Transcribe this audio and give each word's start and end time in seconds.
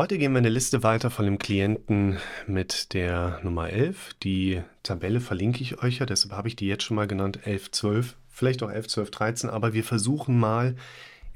Heute 0.00 0.16
gehen 0.16 0.32
wir 0.32 0.38
eine 0.38 0.48
Liste 0.48 0.82
weiter 0.82 1.10
von 1.10 1.26
dem 1.26 1.38
Klienten 1.38 2.16
mit 2.46 2.94
der 2.94 3.38
Nummer 3.42 3.68
11. 3.68 4.14
Die 4.22 4.62
Tabelle 4.82 5.20
verlinke 5.20 5.60
ich 5.60 5.82
euch 5.82 5.98
ja, 5.98 6.06
deshalb 6.06 6.32
habe 6.32 6.48
ich 6.48 6.56
die 6.56 6.66
jetzt 6.66 6.84
schon 6.84 6.94
mal 6.94 7.06
genannt, 7.06 7.40
11, 7.44 7.70
12, 7.70 8.16
vielleicht 8.30 8.62
auch 8.62 8.70
11, 8.70 8.88
12, 8.88 9.10
13, 9.10 9.50
aber 9.50 9.74
wir 9.74 9.84
versuchen 9.84 10.38
mal 10.38 10.74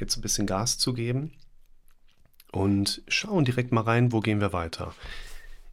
jetzt 0.01 0.17
ein 0.17 0.23
bisschen 0.23 0.47
Gas 0.47 0.79
zu 0.79 0.95
geben 0.95 1.33
und 2.53 3.03
schauen 3.07 3.45
direkt 3.45 3.71
mal 3.71 3.83
rein, 3.83 4.13
wo 4.13 4.21
gehen 4.21 4.41
wir 4.41 4.55
weiter. 4.55 4.95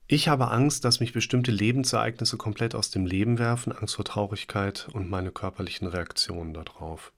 Ich 0.08 0.28
habe 0.28 0.52
Angst, 0.52 0.84
dass 0.84 1.00
mich 1.00 1.14
bestimmte 1.14 1.52
Lebensereignisse 1.52 2.36
komplett 2.36 2.76
aus 2.76 2.92
dem 2.92 3.06
Leben 3.06 3.40
werfen, 3.40 3.72
Angst 3.72 3.96
vor 3.96 4.04
Traurigkeit 4.04 4.90
und 4.92 5.10
meine 5.10 5.32
körperlichen 5.32 5.88
Reaktionen 5.88 6.54
darauf. 6.54 7.14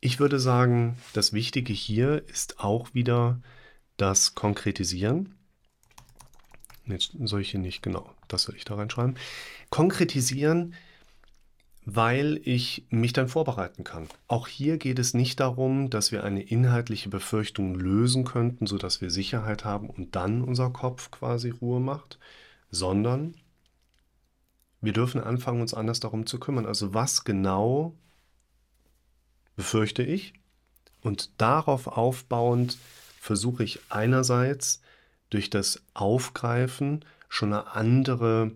Ich 0.00 0.18
würde 0.18 0.40
sagen, 0.40 0.96
das 1.12 1.34
Wichtige 1.34 1.74
hier 1.74 2.26
ist 2.28 2.60
auch 2.60 2.94
wieder 2.94 3.40
das 3.98 4.34
Konkretisieren. 4.34 5.34
Jetzt 6.86 7.12
solche 7.22 7.58
nicht, 7.58 7.82
genau, 7.82 8.10
das 8.26 8.48
will 8.48 8.56
ich 8.56 8.64
da 8.64 8.76
reinschreiben. 8.76 9.16
Konkretisieren, 9.68 10.74
weil 11.84 12.40
ich 12.44 12.86
mich 12.88 13.12
dann 13.12 13.28
vorbereiten 13.28 13.84
kann. 13.84 14.08
Auch 14.26 14.48
hier 14.48 14.78
geht 14.78 14.98
es 14.98 15.12
nicht 15.12 15.38
darum, 15.38 15.90
dass 15.90 16.12
wir 16.12 16.24
eine 16.24 16.42
inhaltliche 16.42 17.10
Befürchtung 17.10 17.74
lösen 17.74 18.24
könnten, 18.24 18.66
sodass 18.66 19.02
wir 19.02 19.10
Sicherheit 19.10 19.66
haben 19.66 19.90
und 19.90 20.16
dann 20.16 20.42
unser 20.42 20.70
Kopf 20.70 21.10
quasi 21.10 21.50
Ruhe 21.50 21.80
macht, 21.80 22.18
sondern 22.70 23.34
wir 24.80 24.94
dürfen 24.94 25.20
anfangen, 25.20 25.60
uns 25.60 25.74
anders 25.74 26.00
darum 26.00 26.24
zu 26.24 26.40
kümmern. 26.40 26.64
Also 26.64 26.94
was 26.94 27.24
genau 27.24 27.94
befürchte 29.60 30.02
ich. 30.02 30.32
Und 31.02 31.30
darauf 31.36 31.86
aufbauend 31.86 32.78
versuche 33.20 33.62
ich 33.62 33.78
einerseits 33.90 34.80
durch 35.28 35.50
das 35.50 35.82
Aufgreifen 35.92 37.04
schon 37.28 37.52
eine 37.52 37.66
andere 37.72 38.52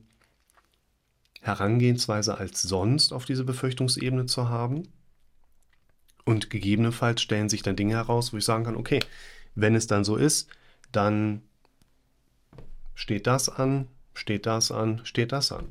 Herangehensweise 1.42 2.38
als 2.38 2.62
sonst 2.62 3.12
auf 3.12 3.26
diese 3.26 3.44
Befürchtungsebene 3.44 4.24
zu 4.24 4.48
haben. 4.48 4.88
Und 6.24 6.48
gegebenenfalls 6.48 7.20
stellen 7.20 7.50
sich 7.50 7.62
dann 7.62 7.76
Dinge 7.76 7.96
heraus, 7.96 8.32
wo 8.32 8.38
ich 8.38 8.44
sagen 8.46 8.64
kann, 8.64 8.76
okay, 8.76 9.00
wenn 9.54 9.74
es 9.74 9.86
dann 9.86 10.04
so 10.04 10.16
ist, 10.16 10.48
dann 10.90 11.42
steht 12.94 13.26
das 13.26 13.50
an, 13.50 13.88
steht 14.14 14.46
das 14.46 14.72
an, 14.72 15.02
steht 15.04 15.32
das 15.32 15.52
an. 15.52 15.68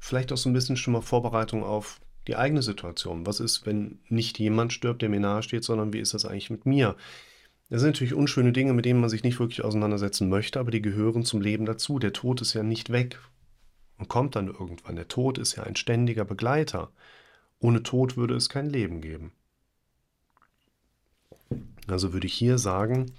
Vielleicht 0.00 0.32
auch 0.32 0.36
so 0.36 0.50
ein 0.50 0.54
bisschen 0.54 0.76
schon 0.76 0.92
mal 0.94 1.02
Vorbereitung 1.02 1.62
auf 1.62 2.00
die 2.30 2.36
eigene 2.36 2.62
Situation. 2.62 3.26
Was 3.26 3.40
ist, 3.40 3.66
wenn 3.66 3.98
nicht 4.08 4.38
jemand 4.38 4.72
stirbt, 4.72 5.02
der 5.02 5.08
mir 5.08 5.18
nahe 5.18 5.42
steht, 5.42 5.64
sondern 5.64 5.92
wie 5.92 5.98
ist 5.98 6.14
das 6.14 6.24
eigentlich 6.24 6.48
mit 6.48 6.64
mir? 6.64 6.94
Das 7.70 7.80
sind 7.80 7.90
natürlich 7.90 8.14
unschöne 8.14 8.52
Dinge, 8.52 8.72
mit 8.72 8.84
denen 8.84 9.00
man 9.00 9.10
sich 9.10 9.24
nicht 9.24 9.40
wirklich 9.40 9.64
auseinandersetzen 9.64 10.28
möchte, 10.28 10.60
aber 10.60 10.70
die 10.70 10.80
gehören 10.80 11.24
zum 11.24 11.40
Leben 11.40 11.66
dazu. 11.66 11.98
Der 11.98 12.12
Tod 12.12 12.40
ist 12.40 12.54
ja 12.54 12.62
nicht 12.62 12.90
weg 12.90 13.18
und 13.98 14.08
kommt 14.08 14.36
dann 14.36 14.46
irgendwann. 14.46 14.94
Der 14.94 15.08
Tod 15.08 15.38
ist 15.38 15.56
ja 15.56 15.64
ein 15.64 15.74
ständiger 15.74 16.24
Begleiter. 16.24 16.92
Ohne 17.58 17.82
Tod 17.82 18.16
würde 18.16 18.36
es 18.36 18.48
kein 18.48 18.70
Leben 18.70 19.00
geben. 19.00 19.32
Also 21.88 22.12
würde 22.12 22.28
ich 22.28 22.34
hier 22.34 22.58
sagen, 22.58 23.10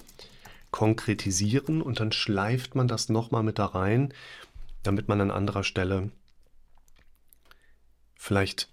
konkretisieren 0.71 1.81
und 1.81 1.99
dann 1.99 2.13
schleift 2.13 2.75
man 2.75 2.87
das 2.87 3.09
nochmal 3.09 3.43
mit 3.43 3.59
da 3.59 3.65
rein, 3.65 4.13
damit 4.83 5.09
man 5.09 5.19
an 5.19 5.31
anderer 5.31 5.65
Stelle 5.65 6.11
vielleicht 8.15 8.70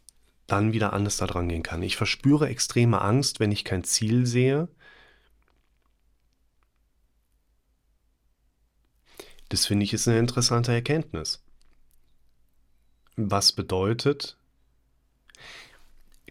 dann 0.48 0.72
wieder 0.72 0.92
anders 0.94 1.18
da 1.18 1.26
dran 1.26 1.48
gehen 1.48 1.62
kann. 1.62 1.82
Ich 1.82 1.96
verspüre 1.96 2.48
extreme 2.48 3.00
Angst, 3.00 3.38
wenn 3.38 3.52
ich 3.52 3.64
kein 3.64 3.84
Ziel 3.84 4.26
sehe. 4.26 4.68
Das 9.50 9.66
finde 9.66 9.84
ich 9.84 9.92
ist 9.92 10.08
eine 10.08 10.18
interessante 10.18 10.72
Erkenntnis. 10.72 11.44
Was 13.16 13.52
bedeutet, 13.52 14.36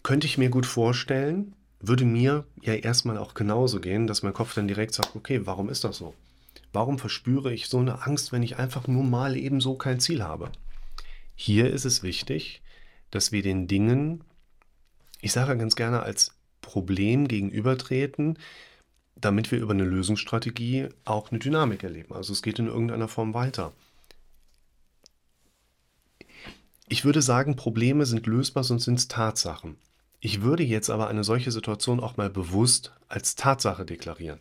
könnte 0.03 0.25
ich 0.27 0.37
mir 0.37 0.49
gut 0.49 0.65
vorstellen, 0.65 1.53
würde 1.79 2.05
mir 2.05 2.45
ja 2.61 2.73
erstmal 2.73 3.17
auch 3.17 3.35
genauso 3.35 3.79
gehen, 3.79 4.07
dass 4.07 4.23
mein 4.23 4.33
Kopf 4.33 4.55
dann 4.55 4.67
direkt 4.67 4.95
sagt, 4.95 5.15
okay, 5.15 5.45
warum 5.45 5.69
ist 5.69 5.83
das 5.83 5.97
so? 5.97 6.15
Warum 6.73 6.97
verspüre 6.97 7.53
ich 7.53 7.67
so 7.67 7.79
eine 7.79 8.01
Angst, 8.03 8.31
wenn 8.31 8.41
ich 8.41 8.57
einfach 8.57 8.87
nur 8.87 9.03
mal 9.03 9.37
eben 9.37 9.61
so 9.61 9.75
kein 9.75 9.99
Ziel 9.99 10.23
habe? 10.23 10.51
Hier 11.35 11.71
ist 11.71 11.85
es 11.85 12.01
wichtig, 12.01 12.61
dass 13.11 13.31
wir 13.31 13.41
den 13.41 13.67
Dingen, 13.67 14.23
ich 15.21 15.31
sage 15.31 15.57
ganz 15.57 15.75
gerne, 15.75 16.03
als 16.03 16.31
Problem 16.61 17.27
gegenübertreten, 17.27 18.37
damit 19.15 19.51
wir 19.51 19.59
über 19.59 19.73
eine 19.73 19.85
Lösungsstrategie 19.85 20.89
auch 21.05 21.31
eine 21.31 21.39
Dynamik 21.39 21.83
erleben. 21.83 22.13
Also 22.13 22.33
es 22.33 22.41
geht 22.41 22.59
in 22.59 22.67
irgendeiner 22.67 23.07
Form 23.07 23.33
weiter. 23.33 23.73
Ich 26.89 27.03
würde 27.03 27.21
sagen, 27.21 27.55
Probleme 27.55 28.05
sind 28.05 28.27
lösbar, 28.27 28.63
sonst 28.63 28.85
sind 28.85 28.99
es 28.99 29.07
Tatsachen. 29.07 29.77
Ich 30.19 30.41
würde 30.41 30.63
jetzt 30.63 30.89
aber 30.89 31.07
eine 31.07 31.23
solche 31.23 31.51
Situation 31.51 31.99
auch 31.99 32.17
mal 32.17 32.29
bewusst 32.29 32.93
als 33.07 33.35
Tatsache 33.35 33.85
deklarieren. 33.85 34.39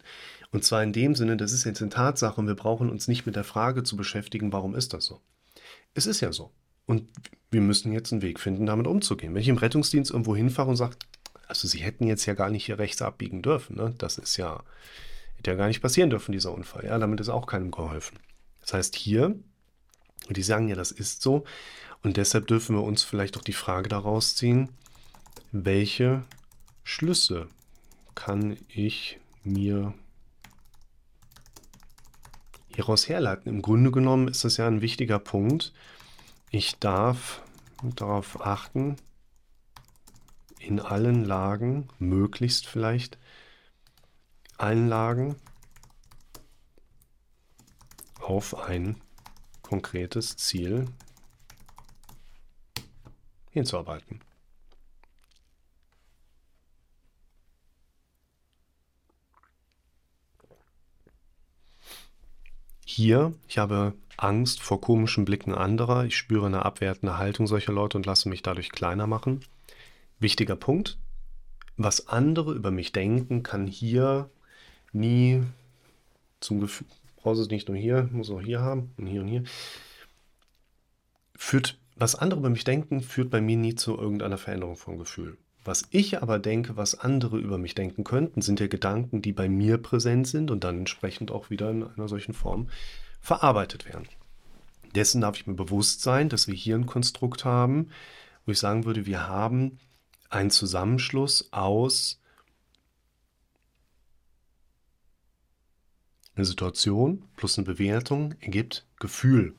Und 0.53 0.65
zwar 0.65 0.82
in 0.82 0.93
dem 0.93 1.15
Sinne, 1.15 1.37
das 1.37 1.53
ist 1.53 1.65
jetzt 1.65 1.82
eine 1.82 1.91
Tatsache 1.91 2.41
und 2.41 2.47
wir 2.47 2.55
brauchen 2.55 2.88
uns 2.88 3.09
nicht 3.09 3.26
mit 3.26 3.37
der 3.37 3.44
Frage 3.44 3.82
zu 3.82 3.97
beschäftigen, 3.97 4.53
warum 4.53 4.75
ist 4.75 4.94
das 4.94 5.05
so. 5.05 5.21
Es 5.94 6.06
ist 6.06 6.21
ja 6.21 6.32
so. 6.32 6.50
Und 6.86 7.08
wir 7.50 7.60
müssen 7.60 7.92
jetzt 7.92 8.12
einen 8.12 8.22
Weg 8.22 8.41
finden, 8.41 8.66
damit 8.66 8.86
umzugehen. 8.86 9.34
Wenn 9.34 9.42
ich 9.42 9.48
im 9.48 9.56
Rettungsdienst 9.56 10.10
irgendwo 10.10 10.36
hinfahre 10.36 10.70
und 10.70 10.76
sage, 10.76 10.97
also 11.48 11.69
Sie 11.69 11.78
hätten 11.78 12.06
jetzt 12.06 12.26
ja 12.26 12.34
gar 12.34 12.50
nicht 12.50 12.66
hier 12.66 12.78
rechts 12.78 13.02
abbiegen 13.02 13.42
dürfen, 13.42 13.76
ne? 13.76 13.94
das 13.98 14.19
ist 14.19 14.36
ja, 14.36 14.62
hätte 15.36 15.50
ja 15.52 15.56
gar 15.56 15.69
nicht 15.69 15.82
passieren 15.82 16.10
dürfen, 16.10 16.32
dieser 16.32 16.52
Unfall. 16.52 16.84
Ja, 16.84 16.98
damit 16.98 17.20
ist 17.20 17.28
auch 17.28 17.46
keinem 17.46 17.70
geholfen. 17.70 18.19
Das 18.60 18.72
heißt, 18.72 18.96
hier, 18.96 19.36
und 20.28 20.36
die 20.36 20.42
sagen 20.42 20.69
ja, 20.69 20.75
das 20.75 20.91
ist 20.91 21.22
so, 21.22 21.44
und 22.02 22.16
deshalb 22.16 22.46
dürfen 22.46 22.76
wir 22.76 22.82
uns 22.82 23.02
vielleicht 23.02 23.36
auch 23.36 23.42
die 23.42 23.52
Frage 23.52 23.88
daraus 23.88 24.36
ziehen, 24.36 24.70
welche 25.52 26.25
Schlüsse 26.84 27.48
kann 28.14 28.56
ich 28.69 29.19
mir 29.42 29.94
hieraus 32.75 33.08
herleiten? 33.08 33.48
Im 33.48 33.62
Grunde 33.62 33.91
genommen 33.91 34.28
ist 34.28 34.44
das 34.44 34.56
ja 34.56 34.66
ein 34.66 34.82
wichtiger 34.82 35.19
Punkt, 35.19 35.72
ich 36.50 36.78
darf 36.78 37.42
darauf 37.82 38.40
achten, 38.40 38.96
in 40.58 40.80
allen 40.80 41.24
Lagen, 41.24 41.88
möglichst 41.98 42.66
vielleicht 42.66 43.18
allen 44.58 44.88
Lagen, 44.88 45.36
auf 48.20 48.58
ein 48.58 49.00
konkretes 49.62 50.36
Ziel 50.36 50.86
hinzuarbeiten. 53.50 54.20
Hier, 62.84 63.34
ich 63.46 63.58
habe 63.58 63.94
Angst 64.16 64.62
vor 64.62 64.81
komischen 64.81 65.25
Blicken 65.25 65.54
anderer. 65.54 66.04
Ich 66.04 66.16
spüre 66.16 66.47
eine 66.47 66.65
abwertende 66.65 67.19
Haltung 67.19 67.47
solcher 67.47 67.72
Leute 67.72 67.99
und 67.99 68.06
lasse 68.06 68.28
mich 68.28 68.43
dadurch 68.43 68.71
kleiner 68.71 69.06
machen. 69.06 69.41
Wichtiger 70.19 70.56
Punkt. 70.56 70.99
Was 71.77 72.09
andere 72.09 72.55
über 72.55 72.71
mich 72.71 72.93
denken, 72.93 73.43
kann 73.43 73.66
hier 73.66 74.31
nie 74.93 75.43
zum 76.41 76.60
Gefühl, 76.60 76.87
brauchst 77.16 77.41
es 77.41 77.50
nicht 77.50 77.69
nur 77.69 77.76
hier, 77.76 78.09
muss 78.12 78.31
auch 78.31 78.41
hier 78.41 78.60
haben 78.60 78.93
und 78.97 79.06
hier 79.06 79.21
und 79.21 79.28
hier. 79.28 79.44
Führt, 81.34 81.78
was 81.97 82.15
andere 82.15 82.41
über 82.41 82.50
mich 82.50 82.65
denken, 82.65 83.03
führt 83.03 83.31
bei 83.31 83.43
mir 83.43 83.56
nie 83.56 83.75
zu 83.75 83.99
irgendeiner 83.99 84.38
Veränderung 84.38 84.76
vom 84.76 84.99
Gefühl. 84.99 85.37
Was 85.65 85.82
ich 85.91 86.22
aber 86.22 86.38
denke, 86.38 86.76
was 86.76 86.99
andere 86.99 87.38
über 87.38 87.59
mich 87.59 87.75
denken 87.75 88.05
könnten, 88.05 88.41
sind 88.41 88.60
ja 88.60 88.69
Gedanken, 88.69 89.21
die 89.21 89.32
bei 89.32 89.49
mir 89.49 89.78
präsent 89.78 90.28
sind 90.28 90.50
und 90.50 90.62
dann 90.65 90.78
entsprechend 90.78 91.31
auch 91.31 91.50
wieder 91.50 91.70
in 91.70 91.82
einer 91.82 92.08
solchen 92.08 92.35
Form 92.35 92.69
verarbeitet 93.26 93.87
werden. 93.87 94.06
Dessen 94.94 95.20
darf 95.20 95.37
ich 95.37 95.49
mir 95.49 95.55
bewusst 95.55 96.00
sein, 96.00 96.28
dass 96.28 96.46
wir 96.46 96.55
hier 96.55 96.76
ein 96.76 96.87
Konstrukt 96.87 97.44
haben, 97.44 97.90
wo 98.44 98.52
ich 98.52 98.58
sagen 98.61 98.84
würde, 98.84 99.05
wir 99.05 99.26
haben 99.26 99.81
einen 100.31 100.50
Zusammenschluss 100.50 101.52
aus 101.52 102.20
eine 106.37 106.44
Situation 106.44 107.28
plus 107.34 107.58
eine 107.58 107.64
Bewertung 107.64 108.37
ergibt 108.38 108.87
Gefühl. 109.00 109.56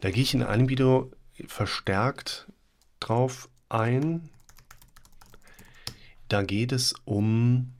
Da 0.00 0.10
gehe 0.10 0.22
ich 0.22 0.34
in 0.34 0.42
einem 0.42 0.68
Video 0.68 1.10
verstärkt 1.46 2.46
drauf 3.00 3.48
ein. 3.70 4.28
Da 6.28 6.42
geht 6.42 6.72
es 6.72 6.94
um 7.06 7.72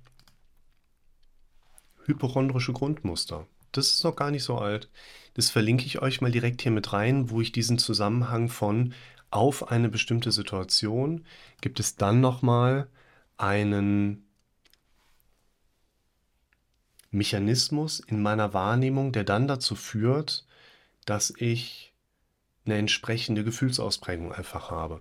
hypochondrische 2.06 2.72
Grundmuster. 2.72 3.46
Das 3.72 3.88
ist 3.88 4.04
noch 4.04 4.16
gar 4.16 4.30
nicht 4.30 4.44
so 4.44 4.58
alt. 4.58 4.90
Das 5.34 5.50
verlinke 5.50 5.86
ich 5.86 6.00
euch 6.02 6.20
mal 6.20 6.30
direkt 6.30 6.62
hier 6.62 6.72
mit 6.72 6.92
rein, 6.92 7.30
wo 7.30 7.40
ich 7.40 7.52
diesen 7.52 7.78
Zusammenhang 7.78 8.48
von 8.48 8.94
auf 9.30 9.70
eine 9.70 9.88
bestimmte 9.88 10.30
Situation 10.30 11.24
gibt 11.62 11.80
es 11.80 11.96
dann 11.96 12.20
nochmal 12.20 12.88
einen 13.38 14.26
Mechanismus 17.10 18.00
in 18.00 18.22
meiner 18.22 18.52
Wahrnehmung, 18.52 19.12
der 19.12 19.24
dann 19.24 19.48
dazu 19.48 19.74
führt, 19.74 20.46
dass 21.06 21.32
ich 21.36 21.92
eine 22.64 22.76
entsprechende 22.76 23.42
Gefühlsausprägung 23.42 24.32
einfach 24.32 24.70
habe. 24.70 25.00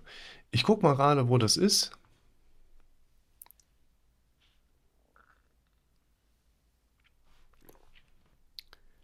Ich 0.50 0.64
gucke 0.64 0.82
mal 0.82 0.94
gerade, 0.94 1.28
wo 1.28 1.38
das 1.38 1.56
ist. 1.56 1.92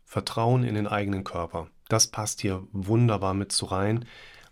Vertrauen 0.09 0.65
in 0.65 0.75
den 0.75 0.87
eigenen 0.87 1.23
Körper. 1.23 1.69
Das 1.89 2.07
passt 2.07 2.41
hier 2.41 2.67
wunderbar 2.73 3.35
mit 3.35 3.53
so 3.53 3.67
rein, 3.67 4.07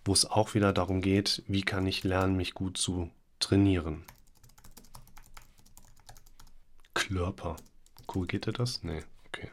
wo 0.04 0.12
es 0.12 0.26
auch 0.26 0.52
wieder 0.52 0.74
darum 0.74 1.00
geht, 1.00 1.42
wie 1.48 1.62
kann 1.62 1.86
ich 1.86 2.04
lernen, 2.04 2.36
mich 2.36 2.52
gut 2.52 2.76
zu 2.76 3.10
trainieren. 3.40 4.04
Körper. 6.92 7.56
Korrigiert 8.06 8.46
er 8.46 8.52
das? 8.52 8.82
Nee, 8.82 9.02
okay. 9.28 9.50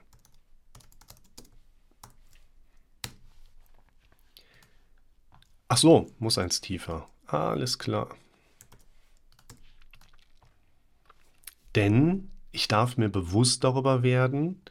Ach 5.69 5.77
so, 5.77 6.11
muss 6.19 6.37
eins 6.37 6.59
tiefer. 6.59 7.07
Alles 7.27 7.79
klar. 7.79 8.13
Denn 11.75 12.29
ich 12.51 12.67
darf 12.67 12.97
mir 12.97 13.09
bewusst 13.09 13.63
darüber 13.63 14.03
werden, 14.03 14.61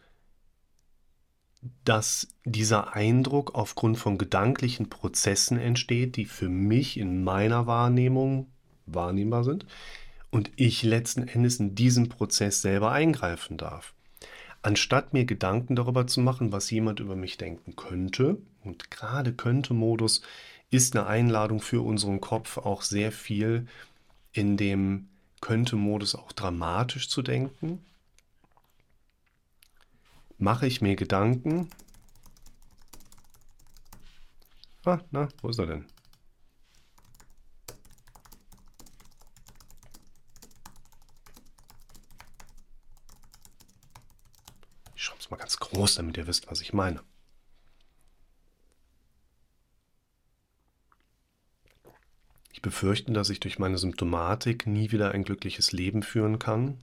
dass 1.85 2.29
dieser 2.45 2.95
Eindruck 2.95 3.55
aufgrund 3.55 3.99
von 3.99 4.19
gedanklichen 4.19 4.89
Prozessen 4.89 5.59
entsteht, 5.59 6.17
die 6.17 6.25
für 6.25 6.49
mich 6.49 6.99
in 6.99 7.23
meiner 7.23 7.67
Wahrnehmung 7.67 8.49
wahrnehmbar 8.87 9.45
sind 9.45 9.67
und 10.31 10.51
ich 10.57 10.83
letzten 10.83 11.29
Endes 11.29 11.61
in 11.61 11.75
diesen 11.75 12.09
Prozess 12.09 12.63
selber 12.63 12.91
eingreifen 12.91 13.59
darf. 13.59 13.95
Anstatt 14.63 15.13
mir 15.13 15.25
Gedanken 15.25 15.77
darüber 15.77 16.07
zu 16.07 16.21
machen, 16.21 16.53
was 16.53 16.71
jemand 16.71 17.01
über 17.01 17.17
mich 17.17 17.37
denken 17.37 17.77
könnte, 17.77 18.39
und 18.65 18.91
gerade 18.91 19.33
könnte 19.33 19.75
Modus 19.75 20.23
ist 20.71 20.97
eine 20.97 21.07
Einladung 21.07 21.61
für 21.61 21.83
unseren 21.83 22.21
Kopf 22.21 22.59
auch 22.59 22.83
sehr 22.83 23.13
viel 23.13 23.67
in 24.33 24.57
dem 24.57 25.09
könnte 25.41 25.77
Modus 25.77 26.15
auch 26.15 26.33
dramatisch 26.33 27.09
zu 27.09 27.23
denken, 27.23 27.85
mache 30.43 30.67
ich 30.67 30.81
mir 30.81 30.97
Gedanken. 30.97 31.71
Ah, 34.85 34.99
na, 35.13 35.29
wo 35.41 35.49
ist 35.49 35.59
er 35.61 35.67
denn? 35.67 35.87
Ich 44.97 45.05
schreibe 45.05 45.21
es 45.21 45.31
mal 45.31 45.37
ganz 45.37 45.57
groß, 45.59 45.95
damit 45.95 46.17
ihr 46.17 46.27
wisst, 46.27 46.51
was 46.51 46.61
ich 46.61 46.73
meine. 46.73 47.01
Ich 52.53 52.63
befürchte, 52.63 53.13
dass 53.13 53.31
ich 53.31 53.39
durch 53.39 53.61
meine 53.61 53.79
Symptomatik 53.79 54.67
nie 54.67 54.91
wieder 54.91 55.13
ein 55.13 55.23
glückliches 55.23 55.71
Leben 55.71 56.03
führen 56.03 56.41
kann, 56.41 56.83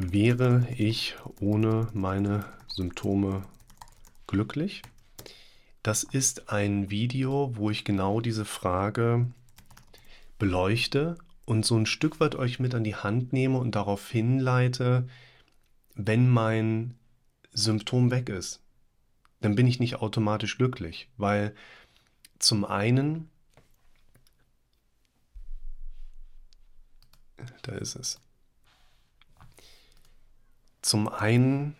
Wäre 0.00 0.64
ich 0.76 1.16
ohne 1.40 1.88
meine 1.92 2.44
Symptome 2.68 3.42
glücklich? 4.28 4.82
Das 5.82 6.04
ist 6.04 6.50
ein 6.50 6.88
Video, 6.88 7.56
wo 7.56 7.68
ich 7.68 7.84
genau 7.84 8.20
diese 8.20 8.44
Frage 8.44 9.26
beleuchte 10.38 11.18
und 11.46 11.66
so 11.66 11.76
ein 11.76 11.84
Stück 11.84 12.20
weit 12.20 12.36
euch 12.36 12.60
mit 12.60 12.76
an 12.76 12.84
die 12.84 12.94
Hand 12.94 13.32
nehme 13.32 13.58
und 13.58 13.74
darauf 13.74 14.08
hinleite, 14.08 15.08
wenn 15.96 16.30
mein 16.30 16.94
Symptom 17.50 18.12
weg 18.12 18.28
ist, 18.28 18.62
dann 19.40 19.56
bin 19.56 19.66
ich 19.66 19.80
nicht 19.80 19.96
automatisch 19.96 20.58
glücklich, 20.58 21.08
weil 21.16 21.56
zum 22.38 22.64
einen, 22.64 23.28
da 27.62 27.72
ist 27.72 27.96
es, 27.96 28.20
zum 30.88 31.06
einen 31.06 31.76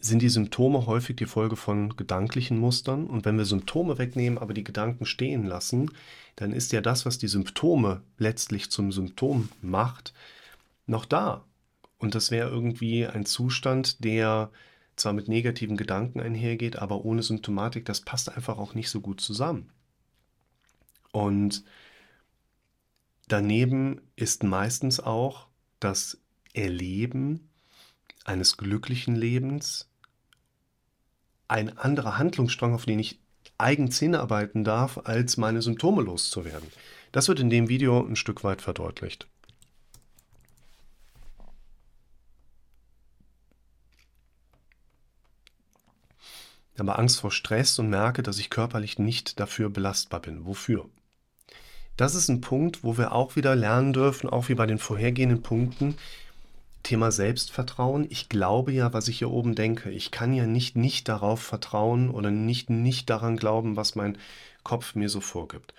sind 0.00 0.22
die 0.22 0.30
Symptome 0.30 0.86
häufig 0.86 1.16
die 1.16 1.26
Folge 1.26 1.56
von 1.56 1.96
gedanklichen 1.96 2.58
Mustern. 2.58 3.06
Und 3.06 3.26
wenn 3.26 3.36
wir 3.36 3.44
Symptome 3.44 3.98
wegnehmen, 3.98 4.38
aber 4.38 4.54
die 4.54 4.64
Gedanken 4.64 5.04
stehen 5.04 5.44
lassen, 5.44 5.90
dann 6.36 6.54
ist 6.54 6.72
ja 6.72 6.80
das, 6.80 7.04
was 7.04 7.18
die 7.18 7.28
Symptome 7.28 8.00
letztlich 8.16 8.70
zum 8.70 8.90
Symptom 8.90 9.50
macht, 9.60 10.14
noch 10.86 11.04
da. 11.04 11.44
Und 11.98 12.14
das 12.14 12.30
wäre 12.30 12.48
irgendwie 12.48 13.06
ein 13.06 13.26
Zustand, 13.26 14.02
der 14.02 14.50
zwar 14.96 15.12
mit 15.12 15.28
negativen 15.28 15.76
Gedanken 15.76 16.20
einhergeht, 16.20 16.76
aber 16.76 17.04
ohne 17.04 17.22
Symptomatik, 17.22 17.84
das 17.84 18.00
passt 18.00 18.34
einfach 18.34 18.56
auch 18.56 18.72
nicht 18.72 18.88
so 18.88 19.02
gut 19.02 19.20
zusammen. 19.20 19.68
Und 21.12 21.64
Daneben 23.28 24.00
ist 24.16 24.42
meistens 24.42 25.00
auch 25.00 25.48
das 25.80 26.18
Erleben 26.52 27.48
eines 28.24 28.56
glücklichen 28.56 29.16
Lebens 29.16 29.88
ein 31.48 31.76
anderer 31.76 32.18
Handlungsstrang, 32.18 32.74
auf 32.74 32.84
den 32.84 32.98
ich 32.98 33.18
eigens 33.58 33.98
hinarbeiten 33.98 34.64
darf, 34.64 34.98
als 35.04 35.36
meine 35.36 35.62
Symptome 35.62 36.02
loszuwerden. 36.02 36.68
Das 37.12 37.28
wird 37.28 37.40
in 37.40 37.50
dem 37.50 37.68
Video 37.68 38.04
ein 38.04 38.16
Stück 38.16 38.44
weit 38.44 38.60
verdeutlicht. 38.60 39.28
Ich 46.74 46.80
habe 46.80 46.98
Angst 46.98 47.20
vor 47.20 47.30
Stress 47.30 47.78
und 47.78 47.88
merke, 47.88 48.24
dass 48.24 48.38
ich 48.38 48.50
körperlich 48.50 48.98
nicht 48.98 49.38
dafür 49.38 49.70
belastbar 49.70 50.20
bin. 50.20 50.44
Wofür? 50.44 50.90
Das 51.96 52.14
ist 52.14 52.28
ein 52.28 52.40
Punkt, 52.40 52.82
wo 52.82 52.98
wir 52.98 53.12
auch 53.12 53.36
wieder 53.36 53.54
lernen 53.54 53.92
dürfen, 53.92 54.28
auch 54.28 54.48
wie 54.48 54.54
bei 54.54 54.66
den 54.66 54.78
vorhergehenden 54.78 55.42
Punkten. 55.42 55.96
Thema 56.82 57.10
Selbstvertrauen. 57.10 58.06
Ich 58.10 58.28
glaube 58.28 58.72
ja, 58.72 58.92
was 58.92 59.08
ich 59.08 59.18
hier 59.18 59.30
oben 59.30 59.54
denke. 59.54 59.90
Ich 59.90 60.10
kann 60.10 60.34
ja 60.34 60.46
nicht 60.46 60.76
nicht 60.76 61.08
darauf 61.08 61.40
vertrauen 61.40 62.10
oder 62.10 62.30
nicht 62.30 62.68
nicht 62.68 63.08
daran 63.08 63.36
glauben, 63.36 63.76
was 63.76 63.94
mein 63.94 64.18
Kopf 64.64 64.94
mir 64.94 65.08
so 65.08 65.20
vorgibt. 65.20 65.72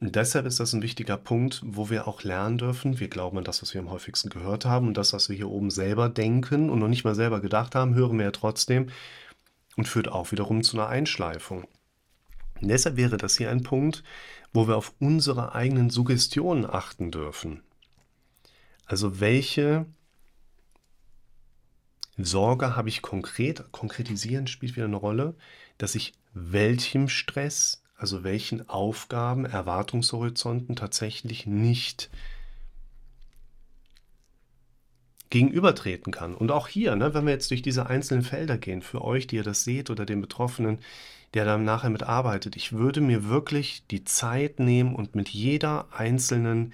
Und 0.00 0.14
deshalb 0.14 0.46
ist 0.46 0.60
das 0.60 0.72
ein 0.72 0.82
wichtiger 0.82 1.16
Punkt, 1.16 1.60
wo 1.64 1.90
wir 1.90 2.06
auch 2.06 2.22
lernen 2.22 2.56
dürfen. 2.56 3.00
Wir 3.00 3.08
glauben 3.08 3.38
an 3.38 3.44
das, 3.44 3.62
was 3.62 3.74
wir 3.74 3.80
am 3.80 3.90
häufigsten 3.90 4.30
gehört 4.30 4.64
haben 4.64 4.86
und 4.86 4.96
das, 4.96 5.12
was 5.12 5.28
wir 5.28 5.36
hier 5.36 5.50
oben 5.50 5.70
selber 5.70 6.08
denken 6.08 6.70
und 6.70 6.78
noch 6.78 6.88
nicht 6.88 7.04
mal 7.04 7.16
selber 7.16 7.40
gedacht 7.40 7.74
haben, 7.74 7.94
hören 7.94 8.16
wir 8.16 8.26
ja 8.26 8.30
trotzdem 8.30 8.90
und 9.76 9.88
führt 9.88 10.08
auch 10.08 10.30
wiederum 10.30 10.62
zu 10.62 10.78
einer 10.78 10.88
Einschleifung. 10.88 11.66
Und 12.60 12.68
deshalb 12.68 12.96
wäre 12.96 13.16
das 13.16 13.36
hier 13.36 13.50
ein 13.50 13.62
Punkt, 13.62 14.02
wo 14.52 14.66
wir 14.66 14.76
auf 14.76 14.94
unsere 14.98 15.54
eigenen 15.54 15.90
Suggestionen 15.90 16.68
achten 16.68 17.10
dürfen. 17.10 17.62
Also 18.86 19.20
welche 19.20 19.86
Sorge 22.16 22.74
habe 22.74 22.88
ich 22.88 23.02
konkret, 23.02 23.70
konkretisieren 23.70 24.46
spielt 24.46 24.76
wieder 24.76 24.86
eine 24.86 24.96
Rolle, 24.96 25.34
dass 25.76 25.94
ich 25.94 26.14
welchem 26.32 27.08
Stress, 27.08 27.82
also 27.96 28.24
welchen 28.24 28.68
Aufgaben, 28.68 29.44
Erwartungshorizonten 29.44 30.74
tatsächlich 30.74 31.46
nicht 31.46 32.10
gegenübertreten 35.30 36.12
kann. 36.12 36.34
Und 36.34 36.50
auch 36.50 36.68
hier, 36.68 36.96
ne, 36.96 37.14
wenn 37.14 37.26
wir 37.26 37.32
jetzt 37.32 37.50
durch 37.50 37.62
diese 37.62 37.86
einzelnen 37.86 38.24
Felder 38.24 38.58
gehen, 38.58 38.82
für 38.82 39.02
euch, 39.02 39.26
die 39.26 39.36
ihr 39.36 39.42
das 39.42 39.64
seht 39.64 39.90
oder 39.90 40.06
den 40.06 40.20
Betroffenen, 40.20 40.78
der 41.34 41.44
dann 41.44 41.64
nachher 41.64 41.90
mit 41.90 42.02
arbeitet. 42.02 42.56
Ich 42.56 42.72
würde 42.72 43.00
mir 43.00 43.28
wirklich 43.28 43.84
die 43.90 44.04
Zeit 44.04 44.60
nehmen 44.60 44.94
und 44.94 45.14
mit 45.14 45.28
jeder 45.28 45.86
einzelnen 45.92 46.72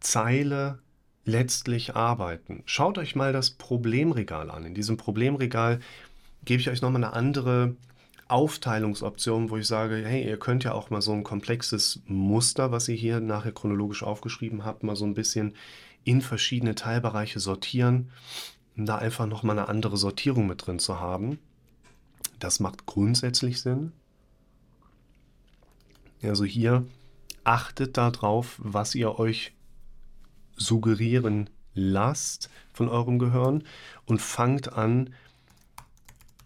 Zeile 0.00 0.78
letztlich 1.24 1.96
arbeiten. 1.96 2.62
Schaut 2.66 2.98
euch 2.98 3.14
mal 3.14 3.32
das 3.32 3.50
Problemregal 3.50 4.50
an. 4.50 4.64
In 4.64 4.74
diesem 4.74 4.96
Problemregal 4.96 5.80
gebe 6.44 6.60
ich 6.60 6.70
euch 6.70 6.82
nochmal 6.82 7.04
eine 7.04 7.12
andere 7.12 7.76
Aufteilungsoption, 8.28 9.50
wo 9.50 9.56
ich 9.56 9.66
sage, 9.66 10.02
hey, 10.06 10.24
ihr 10.24 10.38
könnt 10.38 10.64
ja 10.64 10.72
auch 10.72 10.90
mal 10.90 11.02
so 11.02 11.12
ein 11.12 11.24
komplexes 11.24 12.00
Muster, 12.06 12.70
was 12.70 12.88
ihr 12.88 12.94
hier 12.94 13.20
nachher 13.20 13.52
chronologisch 13.52 14.04
aufgeschrieben 14.04 14.64
habt, 14.64 14.84
mal 14.84 14.96
so 14.96 15.04
ein 15.04 15.14
bisschen 15.14 15.54
in 16.04 16.20
verschiedene 16.22 16.74
Teilbereiche 16.74 17.40
sortieren, 17.40 18.10
um 18.76 18.86
da 18.86 18.96
einfach 18.96 19.26
nochmal 19.26 19.58
eine 19.58 19.68
andere 19.68 19.96
Sortierung 19.96 20.46
mit 20.46 20.66
drin 20.66 20.78
zu 20.78 21.00
haben. 21.00 21.38
Das 22.40 22.58
macht 22.58 22.86
grundsätzlich 22.86 23.60
Sinn. 23.60 23.92
Also 26.22 26.44
hier 26.44 26.84
achtet 27.44 27.96
darauf, 27.96 28.56
was 28.58 28.94
ihr 28.94 29.18
euch 29.18 29.52
suggerieren 30.56 31.48
lasst 31.74 32.50
von 32.72 32.88
eurem 32.88 33.18
Gehirn 33.18 33.64
und 34.04 34.20
fangt 34.20 34.72
an, 34.72 35.14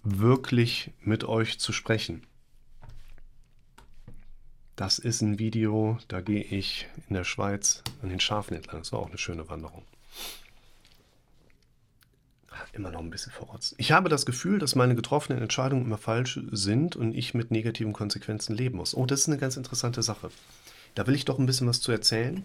wirklich 0.02 0.92
mit 1.00 1.24
euch 1.24 1.58
zu 1.58 1.72
sprechen. 1.72 2.26
Das 4.76 4.98
ist 4.98 5.22
ein 5.22 5.38
Video, 5.38 5.98
da 6.08 6.20
gehe 6.20 6.42
ich 6.42 6.88
in 7.08 7.14
der 7.14 7.24
Schweiz 7.24 7.82
an 8.02 8.10
den 8.10 8.20
Schafen 8.20 8.56
entlang. 8.56 8.80
Das 8.80 8.92
war 8.92 8.98
auch 8.98 9.08
eine 9.08 9.18
schöne 9.18 9.48
Wanderung. 9.48 9.84
Immer 12.74 12.90
noch 12.90 13.00
ein 13.00 13.10
bisschen 13.10 13.30
verrotzt. 13.30 13.74
Ich 13.78 13.92
habe 13.92 14.08
das 14.08 14.26
Gefühl, 14.26 14.58
dass 14.58 14.74
meine 14.74 14.96
getroffenen 14.96 15.40
Entscheidungen 15.40 15.84
immer 15.84 15.98
falsch 15.98 16.40
sind 16.50 16.96
und 16.96 17.14
ich 17.14 17.32
mit 17.32 17.52
negativen 17.52 17.92
Konsequenzen 17.92 18.56
leben 18.56 18.78
muss. 18.78 18.96
Oh, 18.96 19.06
das 19.06 19.20
ist 19.20 19.28
eine 19.28 19.38
ganz 19.38 19.56
interessante 19.56 20.02
Sache. 20.02 20.30
Da 20.96 21.06
will 21.06 21.14
ich 21.14 21.24
doch 21.24 21.38
ein 21.38 21.46
bisschen 21.46 21.68
was 21.68 21.80
zu 21.80 21.92
erzählen. 21.92 22.44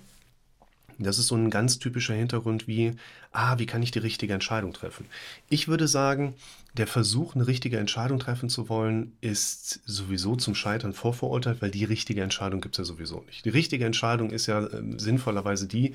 Das 0.99 1.17
ist 1.17 1.27
so 1.27 1.35
ein 1.35 1.49
ganz 1.49 1.79
typischer 1.79 2.13
Hintergrund 2.13 2.67
wie, 2.67 2.93
ah, 3.31 3.57
wie 3.57 3.65
kann 3.65 3.81
ich 3.81 3.91
die 3.91 3.99
richtige 3.99 4.33
Entscheidung 4.33 4.73
treffen? 4.73 5.05
Ich 5.49 5.67
würde 5.67 5.87
sagen, 5.87 6.35
der 6.75 6.87
Versuch, 6.87 7.35
eine 7.35 7.47
richtige 7.47 7.79
Entscheidung 7.79 8.19
treffen 8.19 8.49
zu 8.49 8.69
wollen, 8.69 9.13
ist 9.21 9.79
sowieso 9.85 10.35
zum 10.35 10.55
Scheitern 10.55 10.93
vorverurteilt, 10.93 11.61
weil 11.61 11.71
die 11.71 11.85
richtige 11.85 12.21
Entscheidung 12.21 12.61
gibt 12.61 12.75
es 12.75 12.79
ja 12.79 12.83
sowieso 12.83 13.21
nicht. 13.21 13.45
Die 13.45 13.49
richtige 13.49 13.85
Entscheidung 13.85 14.29
ist 14.29 14.45
ja 14.45 14.63
äh, 14.63 14.81
sinnvollerweise 14.97 15.67
die, 15.67 15.93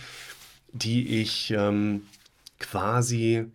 die 0.73 1.21
ich 1.21 1.53
ähm, 1.57 2.03
quasi 2.59 3.47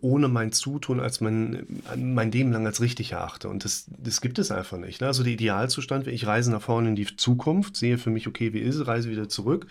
ohne 0.00 0.28
mein 0.28 0.52
Zutun 0.52 1.00
als 1.00 1.20
mein, 1.20 1.66
mein 1.96 2.32
Leben 2.32 2.52
lang 2.52 2.66
als 2.66 2.80
richtig 2.80 3.12
erachte. 3.12 3.48
Und 3.48 3.64
das, 3.64 3.86
das 3.88 4.20
gibt 4.20 4.38
es 4.38 4.50
einfach 4.50 4.78
nicht. 4.78 5.00
Ne? 5.00 5.06
Also 5.06 5.22
der 5.22 5.32
Idealzustand 5.32 6.06
wäre, 6.06 6.14
ich 6.14 6.26
reise 6.26 6.50
nach 6.50 6.62
vorne 6.62 6.90
in 6.90 6.96
die 6.96 7.16
Zukunft, 7.16 7.76
sehe 7.76 7.98
für 7.98 8.10
mich, 8.10 8.26
okay, 8.26 8.52
wie 8.52 8.60
ist 8.60 8.76
es, 8.76 8.86
reise 8.86 9.10
wieder 9.10 9.28
zurück 9.28 9.66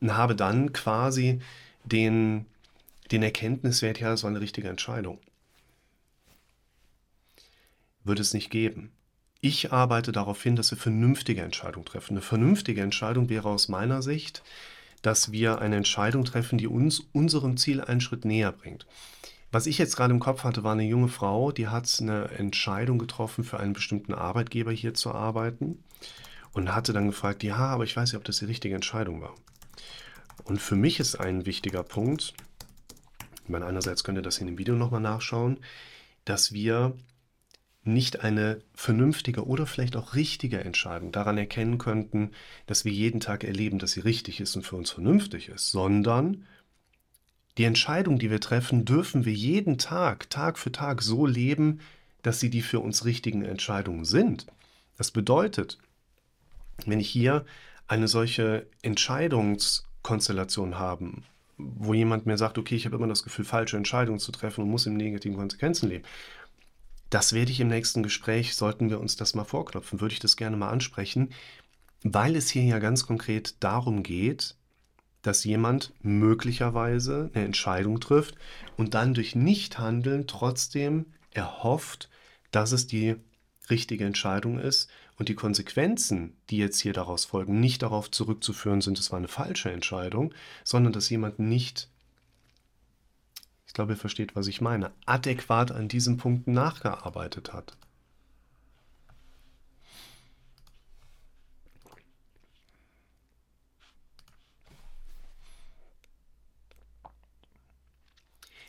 und 0.00 0.16
habe 0.16 0.34
dann 0.34 0.72
quasi 0.72 1.40
den, 1.84 2.46
den 3.10 3.22
Erkenntniswert, 3.22 4.00
ja, 4.00 4.10
das 4.10 4.22
war 4.22 4.30
eine 4.30 4.40
richtige 4.40 4.68
Entscheidung. 4.68 5.18
Würde 8.04 8.22
es 8.22 8.34
nicht 8.34 8.50
geben. 8.50 8.90
Ich 9.40 9.72
arbeite 9.72 10.10
darauf 10.12 10.42
hin, 10.42 10.56
dass 10.56 10.70
wir 10.70 10.78
vernünftige 10.78 11.42
Entscheidungen 11.42 11.86
treffen. 11.86 12.14
Eine 12.14 12.22
vernünftige 12.22 12.80
Entscheidung 12.80 13.28
wäre 13.28 13.48
aus 13.48 13.68
meiner 13.68 14.02
Sicht, 14.02 14.42
dass 15.02 15.30
wir 15.30 15.60
eine 15.60 15.76
Entscheidung 15.76 16.24
treffen, 16.24 16.58
die 16.58 16.66
uns 16.66 17.02
unserem 17.12 17.56
Ziel 17.56 17.80
einen 17.80 18.00
Schritt 18.00 18.24
näher 18.24 18.50
bringt. 18.50 18.86
Was 19.50 19.66
ich 19.66 19.78
jetzt 19.78 19.96
gerade 19.96 20.12
im 20.12 20.20
Kopf 20.20 20.44
hatte, 20.44 20.62
war 20.62 20.72
eine 20.72 20.84
junge 20.84 21.08
Frau, 21.08 21.52
die 21.52 21.68
hat 21.68 21.90
eine 22.00 22.28
Entscheidung 22.30 22.98
getroffen, 22.98 23.44
für 23.44 23.58
einen 23.58 23.72
bestimmten 23.72 24.12
Arbeitgeber 24.12 24.72
hier 24.72 24.92
zu 24.92 25.12
arbeiten 25.12 25.82
und 26.52 26.74
hatte 26.74 26.92
dann 26.92 27.06
gefragt, 27.06 27.42
ja, 27.42 27.56
aber 27.56 27.84
ich 27.84 27.96
weiß 27.96 28.12
nicht, 28.12 28.18
ob 28.18 28.24
das 28.24 28.40
die 28.40 28.44
richtige 28.44 28.74
Entscheidung 28.74 29.22
war. 29.22 29.34
Und 30.44 30.60
für 30.60 30.76
mich 30.76 31.00
ist 31.00 31.16
ein 31.16 31.46
wichtiger 31.46 31.82
Punkt, 31.82 32.34
ich 33.44 33.48
meine, 33.48 33.64
einerseits 33.64 34.04
könnt 34.04 34.18
ihr 34.18 34.22
das 34.22 34.38
in 34.38 34.46
dem 34.46 34.58
Video 34.58 34.74
nochmal 34.74 35.00
nachschauen, 35.00 35.60
dass 36.26 36.52
wir 36.52 36.94
nicht 37.82 38.20
eine 38.20 38.60
vernünftige 38.74 39.46
oder 39.46 39.64
vielleicht 39.64 39.96
auch 39.96 40.14
richtige 40.14 40.60
Entscheidung 40.60 41.10
daran 41.10 41.38
erkennen 41.38 41.78
könnten, 41.78 42.32
dass 42.66 42.84
wir 42.84 42.92
jeden 42.92 43.20
Tag 43.20 43.44
erleben, 43.44 43.78
dass 43.78 43.92
sie 43.92 44.00
richtig 44.00 44.40
ist 44.40 44.54
und 44.56 44.66
für 44.66 44.76
uns 44.76 44.90
vernünftig 44.90 45.48
ist, 45.48 45.70
sondern 45.70 46.44
die 47.58 47.64
Entscheidung, 47.64 48.18
die 48.18 48.30
wir 48.30 48.40
treffen, 48.40 48.84
dürfen 48.84 49.24
wir 49.24 49.32
jeden 49.32 49.78
Tag, 49.78 50.30
Tag 50.30 50.58
für 50.58 50.72
Tag 50.72 51.02
so 51.02 51.26
leben, 51.26 51.80
dass 52.22 52.40
sie 52.40 52.50
die 52.50 52.62
für 52.62 52.80
uns 52.80 53.04
richtigen 53.04 53.44
Entscheidungen 53.44 54.04
sind. 54.04 54.46
Das 54.96 55.10
bedeutet, 55.10 55.78
wenn 56.86 57.00
ich 57.00 57.10
hier 57.10 57.44
eine 57.86 58.08
solche 58.08 58.66
Entscheidungs- 58.82 59.82
Konstellation 60.02 60.78
haben, 60.78 61.24
wo 61.58 61.92
jemand 61.92 62.24
mir 62.24 62.38
sagt, 62.38 62.56
okay, 62.56 62.76
ich 62.76 62.86
habe 62.86 62.96
immer 62.96 63.08
das 63.08 63.24
Gefühl, 63.24 63.44
falsche 63.44 63.76
Entscheidungen 63.76 64.18
zu 64.18 64.32
treffen 64.32 64.62
und 64.62 64.70
muss 64.70 64.86
im 64.86 64.96
negativen 64.96 65.36
Konsequenzen 65.36 65.88
leben. 65.90 66.04
Das 67.10 67.32
werde 67.32 67.50
ich 67.50 67.60
im 67.60 67.68
nächsten 67.68 68.02
Gespräch, 68.02 68.54
sollten 68.54 68.90
wir 68.90 69.00
uns 69.00 69.16
das 69.16 69.34
mal 69.34 69.44
vorknopfen, 69.44 70.00
würde 70.00 70.14
ich 70.14 70.20
das 70.20 70.36
gerne 70.36 70.56
mal 70.56 70.70
ansprechen, 70.70 71.30
weil 72.02 72.36
es 72.36 72.48
hier 72.48 72.62
ja 72.62 72.78
ganz 72.78 73.06
konkret 73.06 73.56
darum 73.60 74.02
geht, 74.02 74.54
dass 75.22 75.44
jemand 75.44 75.92
möglicherweise 76.00 77.30
eine 77.34 77.44
Entscheidung 77.44 78.00
trifft 78.00 78.36
und 78.76 78.94
dann 78.94 79.14
durch 79.14 79.34
Nichthandeln 79.34 80.26
trotzdem 80.26 81.06
erhofft, 81.32 82.08
dass 82.50 82.72
es 82.72 82.86
die 82.86 83.16
richtige 83.70 84.04
Entscheidung 84.04 84.58
ist 84.58 84.88
und 85.16 85.28
die 85.28 85.34
Konsequenzen, 85.34 86.36
die 86.50 86.58
jetzt 86.58 86.80
hier 86.80 86.92
daraus 86.92 87.24
folgen, 87.24 87.60
nicht 87.60 87.82
darauf 87.82 88.10
zurückzuführen 88.10 88.80
sind, 88.80 88.98
es 88.98 89.10
war 89.10 89.18
eine 89.18 89.28
falsche 89.28 89.70
Entscheidung, 89.70 90.32
sondern 90.64 90.92
dass 90.92 91.10
jemand 91.10 91.38
nicht, 91.38 91.88
ich 93.66 93.74
glaube, 93.74 93.92
ihr 93.92 93.98
versteht, 93.98 94.36
was 94.36 94.46
ich 94.46 94.60
meine, 94.60 94.92
adäquat 95.04 95.72
an 95.72 95.88
diesen 95.88 96.16
Punkten 96.16 96.52
nachgearbeitet 96.52 97.52
hat. 97.52 97.76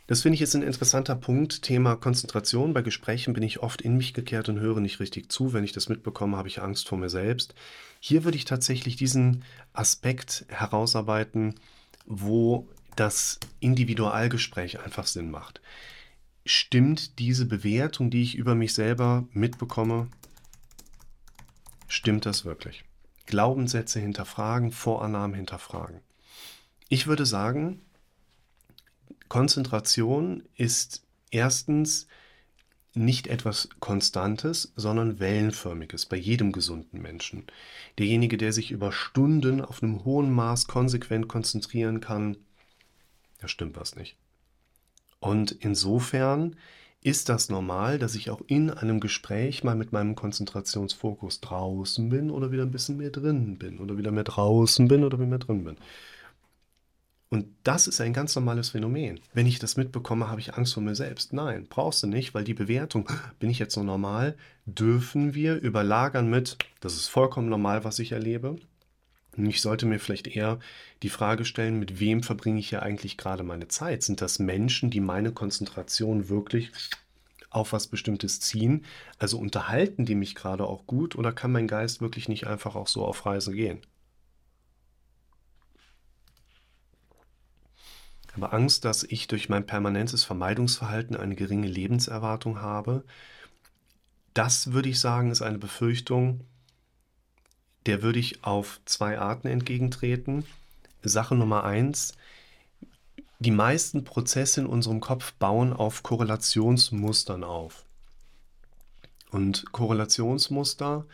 Das 0.09 0.23
finde 0.23 0.33
ich 0.33 0.39
jetzt 0.39 0.55
ein 0.55 0.63
interessanter 0.63 1.13
Punkt. 1.15 1.61
Thema 1.61 1.95
Konzentration. 1.95 2.73
Bei 2.73 2.81
Gesprächen 2.81 3.33
bin 3.35 3.43
ich 3.43 3.59
oft 3.59 3.79
in 3.79 3.95
mich 3.95 4.15
gekehrt 4.15 4.49
und 4.49 4.59
höre 4.59 4.79
nicht 4.79 4.99
richtig 4.99 5.31
zu. 5.31 5.53
Wenn 5.53 5.63
ich 5.63 5.71
das 5.71 5.87
mitbekomme, 5.87 6.35
habe 6.35 6.47
ich 6.47 6.63
Angst 6.63 6.87
vor 6.87 6.97
mir 6.97 7.09
selbst. 7.09 7.53
Hier 7.99 8.23
würde 8.23 8.35
ich 8.35 8.45
tatsächlich 8.45 8.95
diesen 8.95 9.43
Aspekt 9.71 10.45
herausarbeiten, 10.47 11.59
wo 12.07 12.67
das 12.95 13.39
Individualgespräch 13.59 14.79
einfach 14.79 15.05
Sinn 15.05 15.29
macht. 15.29 15.61
Stimmt 16.43 17.19
diese 17.19 17.45
Bewertung, 17.45 18.09
die 18.09 18.23
ich 18.23 18.33
über 18.33 18.55
mich 18.55 18.73
selber 18.73 19.27
mitbekomme, 19.31 20.07
stimmt 21.87 22.25
das 22.25 22.45
wirklich? 22.45 22.83
Glaubenssätze 23.27 23.99
hinterfragen, 23.99 24.71
Vorannahmen 24.71 25.35
hinterfragen. 25.35 26.01
Ich 26.87 27.05
würde 27.05 27.27
sagen, 27.27 27.83
Konzentration 29.29 30.43
ist 30.55 31.03
erstens 31.31 32.07
nicht 32.95 33.27
etwas 33.27 33.69
Konstantes, 33.79 34.73
sondern 34.75 35.19
wellenförmiges 35.19 36.07
bei 36.07 36.17
jedem 36.17 36.51
gesunden 36.51 37.01
Menschen. 37.01 37.45
Derjenige, 37.99 38.37
der 38.37 38.51
sich 38.51 38.71
über 38.71 38.91
Stunden 38.91 39.61
auf 39.61 39.83
einem 39.83 40.03
hohen 40.03 40.31
Maß 40.33 40.67
konsequent 40.67 41.27
konzentrieren 41.27 42.01
kann, 42.01 42.37
da 43.39 43.47
stimmt 43.47 43.77
was 43.77 43.95
nicht. 43.95 44.17
Und 45.19 45.51
insofern 45.51 46.55
ist 47.01 47.29
das 47.29 47.49
normal, 47.49 47.99
dass 47.99 48.15
ich 48.15 48.29
auch 48.29 48.41
in 48.47 48.69
einem 48.69 48.99
Gespräch 48.99 49.63
mal 49.63 49.75
mit 49.75 49.93
meinem 49.93 50.15
Konzentrationsfokus 50.15 51.39
draußen 51.39 52.09
bin 52.09 52.29
oder 52.29 52.51
wieder 52.51 52.63
ein 52.63 52.71
bisschen 52.71 52.97
mehr 52.97 53.09
drin 53.09 53.57
bin 53.57 53.79
oder 53.79 53.97
wieder 53.97 54.11
mehr 54.11 54.25
draußen 54.25 54.87
bin 54.87 55.03
oder 55.03 55.17
wieder 55.17 55.29
mehr 55.29 55.39
drin 55.39 55.63
bin. 55.63 55.77
Und 57.31 57.45
das 57.63 57.87
ist 57.87 58.01
ein 58.01 58.13
ganz 58.13 58.35
normales 58.35 58.69
Phänomen. 58.69 59.19
Wenn 59.33 59.45
ich 59.45 59.59
das 59.59 59.77
mitbekomme, 59.77 60.29
habe 60.29 60.41
ich 60.41 60.55
Angst 60.55 60.73
vor 60.73 60.81
mir 60.81 60.95
selbst. 60.95 61.31
Nein, 61.31 61.67
brauchst 61.69 62.01
du 62.01 62.07
nicht, 62.07 62.33
weil 62.33 62.43
die 62.43 62.55
Bewertung, 62.55 63.07
bin 63.39 63.51
ich 63.51 63.59
jetzt 63.59 63.75
so 63.75 63.83
normal, 63.83 64.35
dürfen 64.65 65.35
wir 65.35 65.57
überlagern 65.57 66.29
mit, 66.29 66.57
das 66.79 66.95
ist 66.95 67.07
vollkommen 67.07 67.49
normal, 67.49 67.83
was 67.83 67.99
ich 67.99 68.13
erlebe. 68.13 68.55
Und 69.37 69.45
ich 69.45 69.61
sollte 69.61 69.85
mir 69.85 69.99
vielleicht 69.99 70.27
eher 70.27 70.59
die 71.03 71.09
Frage 71.09 71.45
stellen, 71.45 71.77
mit 71.77 71.99
wem 71.99 72.23
verbringe 72.23 72.59
ich 72.59 72.69
hier 72.69 72.81
eigentlich 72.81 73.15
gerade 73.15 73.43
meine 73.43 73.67
Zeit? 73.67 74.01
Sind 74.01 74.21
das 74.21 74.39
Menschen, 74.39 74.89
die 74.89 74.99
meine 74.99 75.31
Konzentration 75.31 76.29
wirklich 76.29 76.71
auf 77.51 77.73
was 77.73 77.87
Bestimmtes 77.87 78.39
ziehen? 78.39 78.85
Also 79.19 79.37
unterhalten 79.37 80.05
die 80.05 80.15
mich 80.15 80.33
gerade 80.33 80.65
auch 80.65 80.87
gut 80.87 81.15
oder 81.15 81.31
kann 81.31 81.51
mein 81.51 81.67
Geist 81.67 82.01
wirklich 82.01 82.27
nicht 82.27 82.47
einfach 82.47 82.75
auch 82.75 82.87
so 82.87 83.05
auf 83.05 83.25
Reise 83.27 83.51
gehen? 83.53 83.81
Habe 88.35 88.53
Angst, 88.53 88.85
dass 88.85 89.03
ich 89.03 89.27
durch 89.27 89.49
mein 89.49 89.65
permanentes 89.65 90.23
Vermeidungsverhalten 90.23 91.15
eine 91.15 91.35
geringe 91.35 91.67
Lebenserwartung 91.67 92.61
habe. 92.61 93.03
Das 94.33 94.71
würde 94.71 94.89
ich 94.89 94.99
sagen, 94.99 95.31
ist 95.31 95.41
eine 95.41 95.57
Befürchtung, 95.57 96.41
der 97.85 98.01
würde 98.01 98.19
ich 98.19 98.43
auf 98.43 98.79
zwei 98.85 99.19
Arten 99.19 99.47
entgegentreten. 99.47 100.45
Sache 101.01 101.35
Nummer 101.35 101.63
eins, 101.63 102.13
die 103.39 103.51
meisten 103.51 104.03
Prozesse 104.03 104.61
in 104.61 104.67
unserem 104.67 104.99
Kopf 104.99 105.33
bauen 105.33 105.71
auf 105.71 106.03
Korrelationsmustern 106.03 107.43
auf. 107.43 107.85
Und 109.31 109.71
Korrelationsmuster 109.71 111.05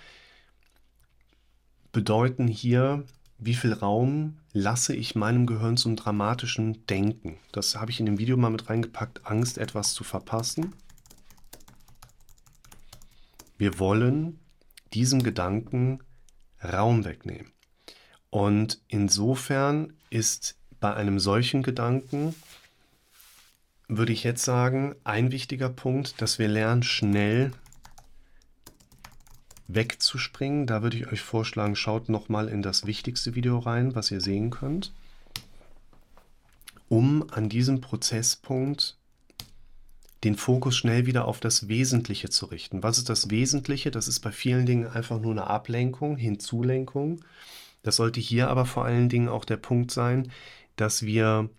bedeuten 1.92 2.48
hier, 2.48 3.04
wie 3.38 3.54
viel 3.54 3.74
Raum 3.74 4.38
lasse 4.54 4.96
ich 4.96 5.16
meinem 5.16 5.46
Gehirn 5.46 5.78
zum 5.78 5.96
dramatischen 5.96 6.86
Denken? 6.88 7.38
Das 7.52 7.76
habe 7.76 7.92
ich 7.92 8.00
in 8.00 8.06
dem 8.06 8.18
Video 8.18 8.38
mal 8.38 8.50
mit 8.50 8.70
reingepackt, 8.70 9.26
Angst, 9.26 9.58
etwas 9.58 9.94
zu 9.94 10.04
verpassen. 10.04 10.74
Wir 13.58 13.80
wollen 13.80 14.40
diesem 14.94 15.24
Gedanken 15.24 16.00
Raum 16.64 17.06
wegnehmen. 17.06 17.52
Und 18.30 18.82
insofern 18.88 19.94
ist 20.10 20.58
bei 20.80 20.94
einem 20.94 21.20
solchen 21.20 21.64
Gedanken, 21.64 22.36
würde 23.88 24.14
ich 24.14 24.24
jetzt 24.24 24.44
sagen, 24.44 24.96
ein 25.04 25.32
wichtiger 25.32 25.70
Punkt, 25.70 26.22
dass 26.22 26.40
wir 26.40 26.48
lernen, 26.48 26.84
schnell 26.84 27.52
wegzuspringen, 29.76 30.66
da 30.66 30.82
würde 30.82 30.98
ich 30.98 31.08
euch 31.08 31.22
vorschlagen, 31.22 31.76
schaut 31.76 32.10
nochmal 32.10 32.48
in 32.48 32.62
das 32.62 32.86
wichtigste 32.86 33.36
Video 33.36 33.60
rein, 33.60 33.96
was 33.96 34.12
ihr 34.12 34.22
sehen 34.22 34.50
könnt, 34.50 34.94
um 36.88 37.26
an 37.32 37.50
diesem 37.50 37.82
Prozesspunkt 37.82 38.98
den 40.24 40.36
Fokus 40.36 40.76
schnell 40.76 41.06
wieder 41.06 41.26
auf 41.26 41.40
das 41.40 41.68
Wesentliche 41.68 42.30
zu 42.30 42.48
richten. 42.48 42.82
Was 42.82 42.98
ist 42.98 43.10
das 43.10 43.30
Wesentliche? 43.30 43.92
Das 43.92 44.08
ist 44.08 44.22
bei 44.22 44.32
vielen 44.32 44.66
Dingen 44.66 44.88
einfach 44.88 45.20
nur 45.20 45.32
eine 45.32 45.48
Ablenkung, 45.48 46.18
Hinzulenkung. 46.18 47.24
Das 47.84 47.98
sollte 47.98 48.20
hier 48.20 48.50
aber 48.50 48.66
vor 48.66 48.86
allen 48.86 49.10
Dingen 49.10 49.30
auch 49.30 49.46
der 49.46 49.58
Punkt 49.58 49.92
sein, 49.92 50.32
dass 50.78 51.04
wir 51.04 51.50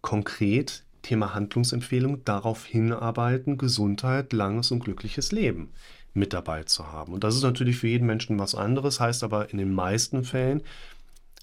konkret 0.00 0.84
Thema 1.02 1.34
Handlungsempfehlung 1.34 2.24
darauf 2.24 2.64
hinarbeiten, 2.64 3.56
Gesundheit, 3.56 4.32
langes 4.32 4.72
und 4.72 4.80
glückliches 4.80 5.30
Leben 5.30 5.70
mit 6.14 6.32
dabei 6.32 6.62
zu 6.62 6.92
haben. 6.92 7.12
Und 7.12 7.24
das 7.24 7.34
ist 7.34 7.42
natürlich 7.42 7.76
für 7.76 7.88
jeden 7.88 8.06
Menschen 8.06 8.38
was 8.38 8.54
anderes, 8.54 9.00
heißt 9.00 9.24
aber 9.24 9.50
in 9.50 9.58
den 9.58 9.72
meisten 9.72 10.24
Fällen 10.24 10.62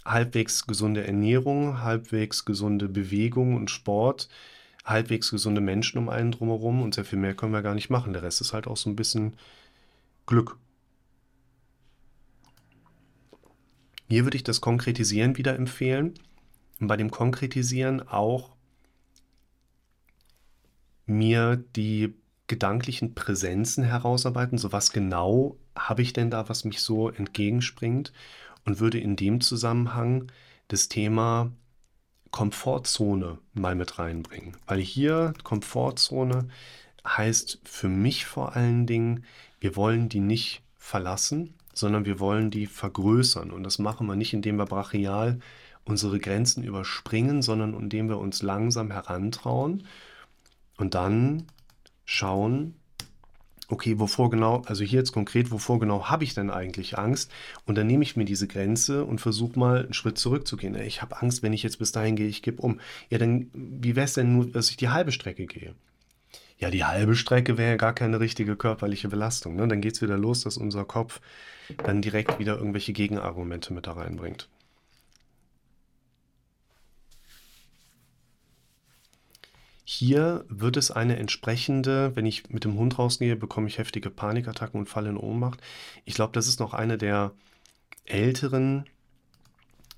halbwegs 0.06 0.66
gesunde 0.66 1.06
Ernährung, 1.06 1.82
halbwegs 1.84 2.46
gesunde 2.46 2.88
Bewegung 2.90 3.56
und 3.56 3.70
Sport, 3.70 4.30
halbwegs 4.84 5.30
gesunde 5.30 5.62
Menschen 5.62 6.00
um 6.00 6.10
einen 6.10 6.32
drumherum 6.32 6.82
und 6.82 6.96
sehr 6.96 7.06
viel 7.06 7.20
mehr 7.20 7.36
können 7.36 7.54
wir 7.54 7.62
gar 7.62 7.76
nicht 7.76 7.90
machen. 7.90 8.14
Der 8.14 8.24
Rest 8.24 8.42
ist 8.42 8.54
halt 8.54 8.66
auch 8.66 8.78
so 8.78 8.90
ein 8.90 8.96
bisschen 8.96 9.36
Glück. 10.26 10.58
Hier 14.08 14.26
würde 14.26 14.38
ich 14.38 14.44
das 14.44 14.60
Konkretisieren 14.60 15.38
wieder 15.38 15.56
empfehlen 15.56 16.16
und 16.80 16.88
bei 16.88 16.98
dem 16.98 17.12
Konkretisieren 17.12 18.08
auch 18.08 18.52
mir 21.06 21.64
die 21.76 22.14
gedanklichen 22.52 23.16
Präsenzen 23.16 23.82
herausarbeiten, 23.82 24.58
so 24.58 24.74
was 24.74 24.92
genau 24.92 25.56
habe 25.74 26.02
ich 26.02 26.12
denn 26.12 26.30
da, 26.30 26.50
was 26.50 26.66
mich 26.66 26.82
so 26.82 27.10
entgegenspringt 27.10 28.12
und 28.66 28.82
würde 28.82 29.00
in 29.00 29.16
dem 29.16 29.40
Zusammenhang 29.40 30.30
das 30.68 30.90
Thema 30.90 31.50
Komfortzone 32.30 33.38
mal 33.54 33.76
mit 33.76 34.00
reinbringen. 34.00 34.58
Weil 34.68 34.82
hier 34.82 35.34
Komfortzone 35.46 36.50
heißt 37.08 37.62
für 37.64 37.88
mich 37.88 38.26
vor 38.26 38.54
allen 38.54 38.86
Dingen, 38.86 39.24
wir 39.62 39.78
wollen 39.78 40.10
die 40.10 40.20
nicht 40.20 40.62
verlassen, 40.78 41.54
sondern 41.74 42.04
wir 42.04 42.20
wollen 42.20 42.52
die 42.52 42.66
vergrößern. 42.66 43.52
Und 43.52 43.64
das 43.64 43.80
machen 43.80 44.08
wir 44.08 44.18
nicht, 44.18 44.34
indem 44.34 44.58
wir 44.58 44.66
brachial 44.66 45.40
unsere 45.86 46.20
Grenzen 46.20 46.66
überspringen, 46.66 47.42
sondern 47.42 47.74
indem 47.74 48.10
wir 48.10 48.18
uns 48.18 48.42
langsam 48.42 48.92
herantrauen 48.92 49.88
und 50.76 50.96
dann 50.96 51.48
schauen, 52.12 52.76
okay, 53.70 53.98
wovor 54.00 54.30
genau, 54.30 54.64
also 54.66 54.84
hier 54.84 55.00
jetzt 55.00 55.14
konkret, 55.14 55.50
wovor 55.50 55.80
genau 55.80 56.10
habe 56.10 56.26
ich 56.26 56.34
denn 56.34 56.50
eigentlich 56.50 56.98
Angst? 56.98 57.32
Und 57.66 57.76
dann 57.76 57.88
nehme 57.88 58.04
ich 58.04 58.18
mir 58.18 58.26
diese 58.26 58.48
Grenze 58.48 59.06
und 59.06 59.22
versuche 59.22 59.58
mal 59.58 59.84
einen 59.84 59.94
Schritt 59.94 60.18
zurückzugehen. 60.18 60.76
Ich 60.76 61.02
habe 61.02 61.22
Angst, 61.22 61.42
wenn 61.42 61.54
ich 61.54 61.64
jetzt 61.64 61.80
bis 61.80 61.94
dahin 61.94 62.18
gehe, 62.18 62.28
ich 62.28 62.42
gebe 62.42 62.62
um. 62.62 62.82
Ja, 63.10 63.18
dann, 63.18 63.50
wie 63.54 63.96
wäre 63.96 64.06
es 64.06 64.14
denn 64.14 64.34
nur, 64.34 64.48
dass 64.48 64.70
ich 64.70 64.78
die 64.78 64.90
halbe 64.90 65.14
Strecke 65.14 65.46
gehe? 65.46 65.74
Ja, 66.60 66.70
die 66.70 66.84
halbe 66.84 67.16
Strecke 67.16 67.58
wäre 67.58 67.72
ja 67.72 67.78
gar 67.78 67.94
keine 67.94 68.20
richtige 68.20 68.58
körperliche 68.58 69.08
Belastung. 69.08 69.56
Ne? 69.56 69.68
Dann 69.68 69.82
geht 69.82 69.96
es 69.96 70.02
wieder 70.02 70.18
los, 70.18 70.42
dass 70.42 70.58
unser 70.58 70.84
Kopf 70.84 71.22
dann 71.78 72.02
direkt 72.02 72.40
wieder 72.40 72.58
irgendwelche 72.58 72.92
Gegenargumente 72.92 73.74
mit 73.74 73.88
da 73.88 73.94
reinbringt. 73.94 74.50
Hier 79.94 80.46
wird 80.48 80.78
es 80.78 80.90
eine 80.90 81.18
entsprechende, 81.18 82.16
wenn 82.16 82.26
ich 82.26 82.50
mit 82.50 82.64
dem 82.64 82.78
Hund 82.78 82.98
rausgehe, 82.98 83.36
bekomme 83.36 83.68
ich 83.68 83.78
heftige 83.78 84.10
Panikattacken 84.10 84.80
und 84.80 84.88
falle 84.88 85.10
in 85.10 85.18
Ohnmacht. 85.18 85.60
Ich 86.06 86.14
glaube, 86.14 86.32
das 86.32 86.48
ist 86.48 86.62
noch 86.62 86.74
eine 86.74 86.98
der 86.98 87.34
älteren 88.06 88.86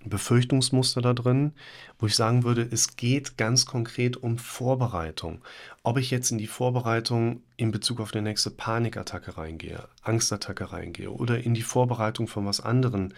Befürchtungsmuster 0.03 1.03
da 1.03 1.13
drin, 1.13 1.53
wo 1.99 2.07
ich 2.07 2.15
sagen 2.15 2.43
würde, 2.43 2.67
es 2.71 2.95
geht 2.95 3.37
ganz 3.37 3.67
konkret 3.67 4.17
um 4.17 4.39
Vorbereitung. 4.39 5.43
Ob 5.83 5.99
ich 5.99 6.09
jetzt 6.09 6.31
in 6.31 6.39
die 6.39 6.47
Vorbereitung 6.47 7.43
in 7.55 7.69
Bezug 7.69 7.99
auf 7.99 8.09
die 8.09 8.21
nächste 8.21 8.49
Panikattacke 8.49 9.37
reingehe, 9.37 9.87
Angstattacke 10.01 10.71
reingehe 10.71 11.11
oder 11.11 11.43
in 11.43 11.53
die 11.53 11.61
Vorbereitung 11.61 12.27
von 12.27 12.47
was 12.47 12.61
anderem 12.61 13.13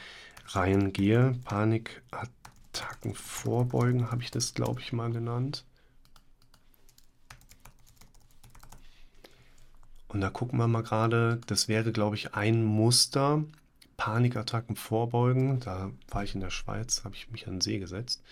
reingehe, 0.48 1.40
Panikattacken 1.46 3.16
vorbeugen, 3.16 4.12
habe 4.12 4.24
ich 4.24 4.30
das, 4.30 4.54
glaube 4.54 4.82
ich, 4.82 4.92
mal 4.92 5.10
genannt. 5.10 5.64
Und 10.16 10.22
da 10.22 10.30
gucken 10.30 10.58
wir 10.58 10.70
mal 10.70 10.82
gerade, 10.82 11.42
das 11.48 11.68
wäre, 11.68 11.92
glaube 11.92 12.16
ich, 12.16 12.36
ein 12.36 12.64
Muster. 12.64 13.44
Panikattacken 13.98 14.78
vorbeugen. 14.78 15.60
Da 15.60 15.92
war 16.08 16.24
ich 16.24 16.34
in 16.34 16.40
der 16.40 16.52
Schweiz, 16.52 17.04
habe 17.04 17.16
ich 17.16 17.30
mich 17.32 17.48
an 17.48 17.56
den 17.56 17.62
See 17.62 17.80
gesetzt. 17.80 18.24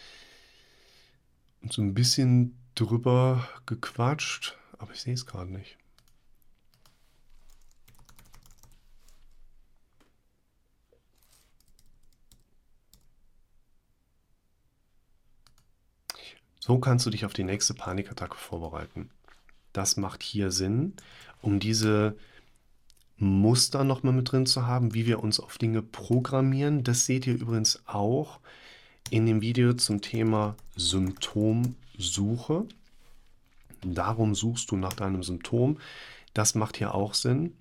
Und 1.62 1.74
so 1.74 1.82
ein 1.82 1.94
bisschen 1.94 2.58
drüber 2.76 3.46
gequatscht, 3.66 4.58
aber 4.78 4.94
ich 4.94 5.02
sehe 5.02 5.14
es 5.14 5.26
gerade 5.26 5.52
nicht. 5.52 5.78
So 16.62 16.80
kannst 16.80 17.06
du 17.06 17.10
dich 17.10 17.26
auf 17.26 17.34
die 17.34 17.44
nächste 17.44 17.74
Panikattacke 17.74 18.38
vorbereiten. 18.38 19.10
Das 19.74 19.98
macht 19.98 20.24
hier 20.24 20.52
Sinn 20.52 20.94
um 21.44 21.60
diese 21.60 22.18
Muster 23.18 23.84
nochmal 23.84 24.14
mit 24.14 24.32
drin 24.32 24.48
zu 24.48 24.66
haben, 24.66 24.96
wie 24.96 25.06
wir 25.06 25.22
uns 25.22 25.40
auf 25.40 25.60
Dinge 25.60 25.84
programmieren. 25.84 26.84
Das 26.84 27.06
seht 27.06 27.28
ihr 27.28 27.36
übrigens 27.36 27.84
auch 27.86 28.40
in 29.12 29.26
dem 29.28 29.42
Video 29.42 29.74
zum 29.74 30.02
Thema 30.02 30.56
Symptomsuche. 30.76 32.66
Darum 33.86 34.34
suchst 34.34 34.72
du 34.72 34.78
nach 34.78 34.94
deinem 34.94 35.22
Symptom. 35.22 35.78
Das 36.34 36.56
macht 36.56 36.78
hier 36.78 36.96
auch 36.96 37.14
Sinn. 37.14 37.56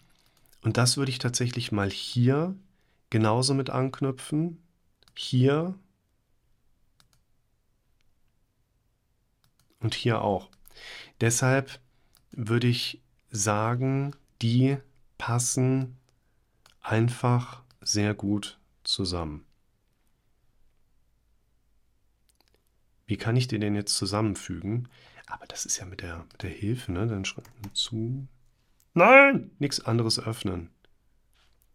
Und 0.62 0.76
das 0.76 0.96
würde 0.96 1.10
ich 1.10 1.18
tatsächlich 1.18 1.72
mal 1.72 1.90
hier 1.90 2.54
genauso 3.10 3.52
mit 3.52 3.68
anknüpfen. 3.68 4.62
Hier 5.14 5.74
und 9.80 9.94
hier 9.94 10.22
auch. 10.22 10.48
Deshalb 11.20 11.80
würde 12.32 12.66
ich 12.66 13.00
sagen, 13.30 14.14
die 14.40 14.78
passen 15.18 15.96
einfach 16.80 17.62
sehr 17.80 18.14
gut 18.14 18.58
zusammen. 18.84 19.44
Wie 23.06 23.16
kann 23.16 23.36
ich 23.36 23.48
die 23.48 23.58
denn 23.58 23.74
jetzt 23.74 23.96
zusammenfügen? 23.96 24.88
Aber 25.26 25.46
das 25.46 25.66
ist 25.66 25.78
ja 25.78 25.84
mit 25.84 26.00
der, 26.00 26.24
mit 26.32 26.42
der 26.42 26.50
Hilfe, 26.50 26.92
ne? 26.92 27.06
Dann 27.06 27.24
zu. 27.74 28.26
Nein! 28.94 29.50
Nichts 29.58 29.80
anderes 29.80 30.18
öffnen. 30.18 30.70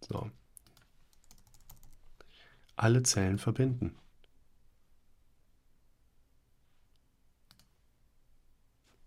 So. 0.01 0.29
Alle 2.75 3.03
Zellen 3.03 3.39
verbinden. 3.39 3.95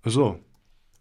So, 0.05 0.43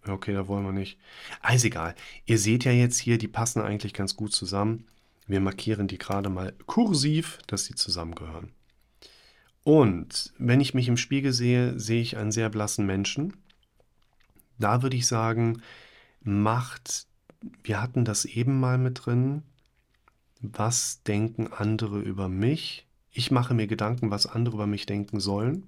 Okay, 0.08 0.34
da 0.34 0.48
wollen 0.48 0.66
wir 0.66 0.72
nicht. 0.72 0.98
Also 1.42 1.68
egal. 1.68 1.96
Ihr 2.26 2.38
seht 2.38 2.64
ja 2.64 2.72
jetzt 2.72 3.00
hier, 3.00 3.18
die 3.18 3.28
passen 3.28 3.62
eigentlich 3.62 3.94
ganz 3.94 4.16
gut 4.16 4.34
zusammen. 4.34 4.88
Wir 5.28 5.42
markieren 5.42 5.88
die 5.88 5.98
gerade 5.98 6.30
mal 6.30 6.54
kursiv, 6.66 7.40
dass 7.48 7.66
sie 7.66 7.76
zusammengehören. 7.76 8.52
Und 9.64 10.34
wenn 10.38 10.62
ich 10.62 10.74
mich 10.74 10.88
im 10.88 10.98
Spiegel 10.98 11.34
sehe, 11.34 11.78
sehe 11.80 12.02
ich 12.02 12.18
einen 12.18 12.32
sehr 12.32 12.50
blassen 12.50 12.86
Menschen. 12.86 13.34
Da 14.58 14.82
würde 14.82 14.98
ich 14.98 15.06
sagen, 15.06 15.62
macht, 16.22 17.08
wir 17.64 17.82
hatten 17.82 18.06
das 18.06 18.26
eben 18.26 18.60
mal 18.60 18.78
mit 18.78 19.06
drin, 19.06 19.44
was 20.42 21.04
denken 21.04 21.48
andere 21.48 22.00
über 22.00 22.30
mich? 22.30 22.88
Ich 23.12 23.32
mache 23.32 23.54
mir 23.54 23.68
Gedanken, 23.68 24.10
was 24.12 24.26
andere 24.26 24.56
über 24.56 24.68
mich 24.68 24.86
denken 24.86 25.20
sollen 25.20 25.68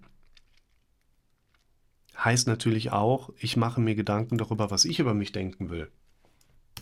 heißt 2.24 2.48
natürlich 2.48 2.92
auch, 2.92 3.32
ich 3.40 3.58
mache 3.58 3.82
mir 3.82 3.96
Gedanken 3.96 4.38
darüber, 4.38 4.72
was 4.72 4.86
ich 4.86 5.00
über 5.00 5.14
mich 5.14 5.32
denken 5.32 5.70
will. 5.70 5.90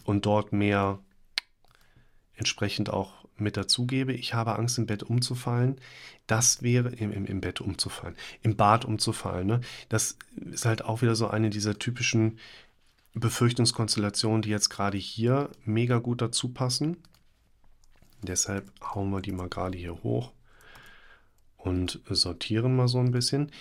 Und 0.03 0.25
dort 0.25 0.53
mehr 0.53 0.99
entsprechend 2.35 2.89
auch 2.89 3.25
mit 3.37 3.57
dazugebe. 3.57 4.13
Ich 4.13 4.33
habe 4.33 4.55
Angst, 4.55 4.77
im 4.77 4.85
Bett 4.85 5.03
umzufallen. 5.03 5.79
Das 6.27 6.61
wäre 6.61 6.89
im, 6.89 7.11
im, 7.11 7.25
im 7.25 7.41
Bett 7.41 7.61
umzufallen, 7.61 8.15
im 8.41 8.55
Bad 8.55 8.85
umzufallen. 8.85 9.47
Ne? 9.47 9.61
Das 9.87 10.17
ist 10.35 10.65
halt 10.65 10.83
auch 10.83 11.01
wieder 11.01 11.15
so 11.15 11.27
eine 11.27 11.49
dieser 11.49 11.79
typischen 11.79 12.39
Befürchtungskonstellationen, 13.13 14.41
die 14.41 14.49
jetzt 14.49 14.69
gerade 14.69 14.97
hier 14.97 15.49
mega 15.63 15.97
gut 15.97 16.21
dazu 16.21 16.49
passen. 16.49 16.97
Deshalb 18.21 18.71
hauen 18.81 19.09
wir 19.11 19.21
die 19.21 19.31
mal 19.31 19.49
gerade 19.49 19.77
hier 19.77 20.03
hoch 20.03 20.33
und 21.57 22.01
sortieren 22.09 22.75
mal 22.75 22.87
so 22.87 22.99
ein 22.99 23.11
bisschen. 23.11 23.51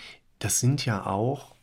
Das 0.40 0.60
sind 0.60 0.84
ja 0.84 1.06
auch 1.06 1.54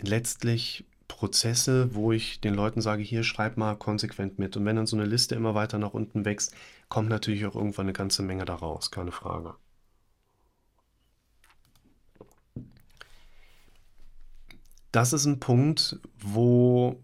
letztlich 0.00 0.84
Prozesse, 1.08 1.94
wo 1.94 2.12
ich 2.12 2.40
den 2.40 2.54
Leuten 2.54 2.80
sage, 2.80 3.02
hier 3.02 3.22
schreib 3.22 3.56
mal 3.56 3.76
konsequent 3.76 4.38
mit. 4.38 4.56
Und 4.56 4.64
wenn 4.64 4.76
dann 4.76 4.86
so 4.86 4.96
eine 4.96 5.06
Liste 5.06 5.34
immer 5.34 5.54
weiter 5.54 5.78
nach 5.78 5.94
unten 5.94 6.24
wächst, 6.24 6.54
kommt 6.88 7.08
natürlich 7.08 7.46
auch 7.46 7.54
irgendwann 7.54 7.86
eine 7.86 7.92
ganze 7.92 8.22
Menge 8.22 8.44
daraus, 8.44 8.90
keine 8.90 9.12
Frage. 9.12 9.54
Das 14.92 15.12
ist 15.12 15.26
ein 15.26 15.40
Punkt, 15.40 16.00
wo 16.18 17.00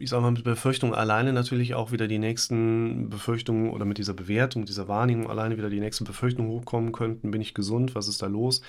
ich 0.00 0.08
sage 0.08 0.22
mal, 0.22 0.30
mit 0.30 0.44
Befürchtung 0.44 0.94
alleine 0.94 1.34
natürlich 1.34 1.74
auch 1.74 1.92
wieder 1.92 2.08
die 2.08 2.18
nächsten 2.18 3.10
Befürchtungen 3.10 3.68
oder 3.68 3.84
mit 3.84 3.98
dieser 3.98 4.14
Bewertung, 4.14 4.64
dieser 4.64 4.88
Wahrnehmung 4.88 5.28
alleine 5.28 5.58
wieder 5.58 5.68
die 5.68 5.78
nächsten 5.78 6.04
Befürchtungen 6.04 6.50
hochkommen 6.50 6.92
könnten. 6.92 7.30
Bin 7.30 7.42
ich 7.42 7.52
gesund? 7.52 7.94
Was 7.94 8.08
ist 8.08 8.22
da 8.22 8.26
los? 8.26 8.62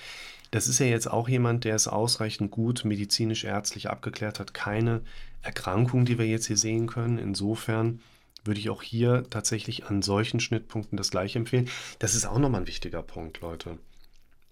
Das 0.52 0.68
ist 0.68 0.78
ja 0.78 0.86
jetzt 0.86 1.10
auch 1.10 1.28
jemand, 1.28 1.64
der 1.64 1.74
es 1.74 1.88
ausreichend 1.88 2.52
gut 2.52 2.84
medizinisch, 2.84 3.42
ärztlich 3.42 3.90
abgeklärt 3.90 4.38
hat. 4.38 4.54
Keine 4.54 5.00
Erkrankung, 5.42 6.04
die 6.04 6.18
wir 6.18 6.26
jetzt 6.26 6.46
hier 6.46 6.56
sehen 6.56 6.86
können. 6.86 7.18
Insofern 7.18 8.00
würde 8.44 8.60
ich 8.60 8.70
auch 8.70 8.82
hier 8.82 9.24
tatsächlich 9.30 9.86
an 9.86 10.02
solchen 10.02 10.38
Schnittpunkten 10.38 10.96
das 10.96 11.10
gleiche 11.10 11.40
empfehlen. 11.40 11.68
Das 11.98 12.14
ist 12.14 12.26
auch 12.26 12.38
nochmal 12.38 12.60
ein 12.60 12.66
wichtiger 12.68 13.02
Punkt, 13.02 13.40
Leute. 13.40 13.78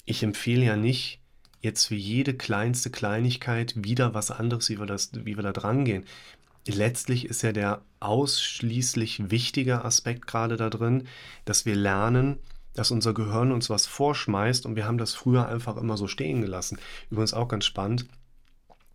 Ich 0.04 0.24
empfehle 0.24 0.64
ja 0.64 0.76
nicht, 0.76 1.20
jetzt 1.60 1.86
für 1.86 1.94
jede 1.94 2.34
kleinste 2.34 2.90
Kleinigkeit 2.90 3.74
wieder 3.76 4.14
was 4.14 4.32
anderes, 4.32 4.68
wie 4.68 4.80
wir, 4.80 4.86
das, 4.86 5.10
wie 5.12 5.36
wir 5.36 5.42
da 5.42 5.52
dran 5.52 5.84
gehen 5.84 6.04
letztlich 6.66 7.26
ist 7.26 7.42
ja 7.42 7.52
der 7.52 7.82
ausschließlich 8.00 9.30
wichtige 9.30 9.84
Aspekt 9.84 10.26
gerade 10.26 10.56
da 10.56 10.70
drin, 10.70 11.06
dass 11.44 11.66
wir 11.66 11.74
lernen, 11.74 12.38
dass 12.74 12.90
unser 12.90 13.14
Gehirn 13.14 13.52
uns 13.52 13.70
was 13.70 13.86
vorschmeißt 13.86 14.66
und 14.66 14.76
wir 14.76 14.86
haben 14.86 14.98
das 14.98 15.14
früher 15.14 15.48
einfach 15.48 15.76
immer 15.76 15.96
so 15.96 16.06
stehen 16.06 16.40
gelassen. 16.40 16.78
Übrigens 17.10 17.34
auch 17.34 17.48
ganz 17.48 17.64
spannend. 17.64 18.06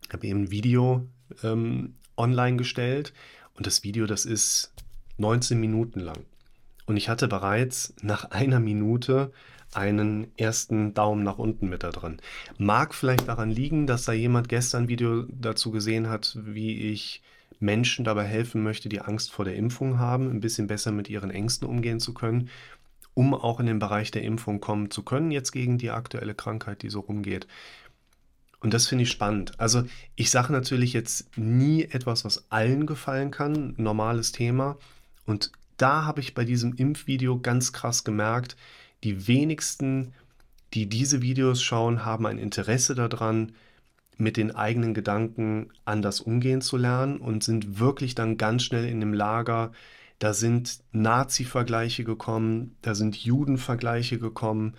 Ich 0.07 0.13
habe 0.13 0.27
eben 0.27 0.43
ein 0.43 0.51
Video 0.51 1.07
ähm, 1.43 1.95
online 2.17 2.57
gestellt 2.57 3.13
und 3.55 3.65
das 3.67 3.83
Video, 3.83 4.05
das 4.05 4.25
ist 4.25 4.73
19 5.17 5.59
Minuten 5.59 5.99
lang. 5.99 6.25
Und 6.85 6.97
ich 6.97 7.09
hatte 7.09 7.27
bereits 7.27 7.93
nach 8.01 8.25
einer 8.25 8.59
Minute 8.59 9.31
einen 9.73 10.27
ersten 10.38 10.93
Daumen 10.93 11.23
nach 11.23 11.38
unten 11.38 11.67
mit 11.67 11.83
da 11.83 11.89
drin. 11.89 12.17
Mag 12.57 12.93
vielleicht 12.93 13.27
daran 13.27 13.49
liegen, 13.49 13.88
dass 13.88 14.05
da 14.05 14.13
jemand 14.13 14.47
gestern 14.47 14.83
ein 14.83 14.88
Video 14.88 15.23
dazu 15.23 15.71
gesehen 15.71 16.09
hat, 16.09 16.38
wie 16.39 16.91
ich 16.91 17.21
Menschen 17.59 18.05
dabei 18.05 18.25
helfen 18.25 18.63
möchte, 18.63 18.89
die 18.89 19.01
Angst 19.01 19.31
vor 19.31 19.45
der 19.45 19.55
Impfung 19.55 19.97
haben, 19.97 20.29
ein 20.29 20.39
bisschen 20.39 20.67
besser 20.67 20.91
mit 20.91 21.09
ihren 21.09 21.31
Ängsten 21.31 21.67
umgehen 21.67 21.99
zu 21.99 22.13
können, 22.13 22.49
um 23.15 23.34
auch 23.34 23.60
in 23.60 23.65
den 23.65 23.80
Bereich 23.80 24.12
der 24.12 24.21
Impfung 24.21 24.62
kommen 24.62 24.91
zu 24.91 25.01
können, 25.01 25.32
jetzt 25.32 25.51
gegen 25.51 25.80
die 25.80 25.89
aktuelle 25.89 26.36
Krankheit, 26.36 26.84
die 26.84 26.89
so 26.89 26.99
rumgeht. 26.99 27.47
Und 28.60 28.73
das 28.73 28.88
finde 28.88 29.04
ich 29.04 29.12
spannend. 29.12 29.60
Also 29.60 29.84
ich 30.15 30.30
sage 30.30 30.51
natürlich 30.51 30.93
jetzt 30.93 31.38
nie 31.38 31.84
etwas, 31.84 32.25
was 32.25 32.51
allen 32.51 32.86
gefallen 32.86 33.32
kann, 33.32 33.73
normales 33.78 34.32
Thema. 34.32 34.78
Und 35.25 35.51
da 35.78 36.06
habe 36.06 36.19
ich 36.19 36.34
bei 36.34 36.45
diesem 36.45 36.73
Impfvideo 36.73 37.39
ganz 37.39 37.73
krass 37.73 38.04
gemerkt, 38.04 38.56
die 39.04 39.28
wenigsten, 39.28 40.13
die 40.73 40.88
diese 40.88 41.21
Videos 41.21 41.62
schauen, 41.62 42.06
haben 42.06 42.25
ein 42.25 42.38
Interesse 42.38 42.95
daran, 42.95 43.54
mit 44.17 44.38
den 44.38 44.56
eigenen 44.56 44.93
Gedanken 44.93 45.69
anders 45.84 46.21
umgehen 46.21 46.62
zu 46.62 46.78
lernen 46.78 47.17
und 47.17 47.43
sind 47.43 47.80
wirklich 47.80 48.15
dann 48.15 48.38
ganz 48.38 48.63
schnell 48.63 48.86
in 48.86 48.99
dem 48.99 49.13
Lager, 49.13 49.73
da 50.19 50.34
sind 50.34 50.80
Nazi-Vergleiche 50.91 52.04
gekommen, 52.04 52.78
da 52.82 52.95
sind 52.95 53.15
Juden-Vergleiche 53.17 54.19
gekommen, 54.19 54.75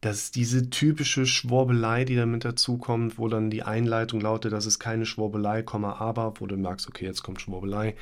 das 0.00 0.18
ist 0.18 0.36
diese 0.36 0.70
typische 0.70 1.26
Schwurbelei, 1.26 2.04
die 2.04 2.14
damit 2.14 2.44
dazukommt, 2.44 3.18
wo 3.18 3.28
dann 3.28 3.50
die 3.50 3.64
Einleitung 3.64 4.20
lautet, 4.20 4.52
das 4.52 4.66
ist 4.66 4.78
keine 4.78 5.06
Schwurbelei, 5.06 5.64
aber, 5.66 6.34
wo 6.38 6.46
du 6.46 6.56
merkst, 6.56 6.88
okay, 6.88 7.04
jetzt 7.04 7.22
kommt 7.22 7.40
Schwurbelei. 7.40 7.96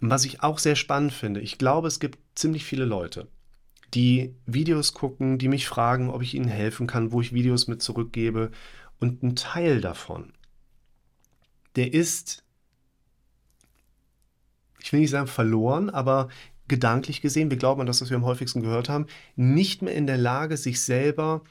Was 0.00 0.24
ich 0.24 0.42
auch 0.42 0.58
sehr 0.58 0.76
spannend 0.76 1.12
finde, 1.12 1.40
ich 1.40 1.58
glaube, 1.58 1.88
es 1.88 2.00
gibt 2.00 2.18
ziemlich 2.34 2.64
viele 2.64 2.84
Leute, 2.84 3.28
die 3.94 4.34
Videos 4.46 4.92
gucken, 4.92 5.38
die 5.38 5.48
mich 5.48 5.66
fragen, 5.68 6.10
ob 6.10 6.22
ich 6.22 6.34
ihnen 6.34 6.48
helfen 6.48 6.86
kann, 6.86 7.12
wo 7.12 7.20
ich 7.20 7.32
Videos 7.32 7.66
mit 7.66 7.82
zurückgebe 7.82 8.50
und 8.98 9.22
ein 9.22 9.36
Teil 9.36 9.80
davon, 9.80 10.32
der 11.76 11.92
ist, 11.94 12.44
ich 14.82 14.92
will 14.92 15.00
nicht 15.00 15.10
sagen 15.10 15.26
verloren, 15.26 15.90
aber 15.90 16.28
gedanklich 16.68 17.20
gesehen, 17.20 17.50
wir 17.50 17.56
glauben 17.56 17.80
an 17.80 17.86
das, 17.86 18.00
was 18.00 18.10
wir 18.10 18.16
am 18.16 18.24
häufigsten 18.24 18.62
gehört 18.62 18.88
haben, 18.88 19.06
nicht 19.36 19.82
mehr 19.82 19.94
in 19.94 20.06
der 20.06 20.18
Lage, 20.18 20.56
sich 20.56 20.80
selber 20.80 21.42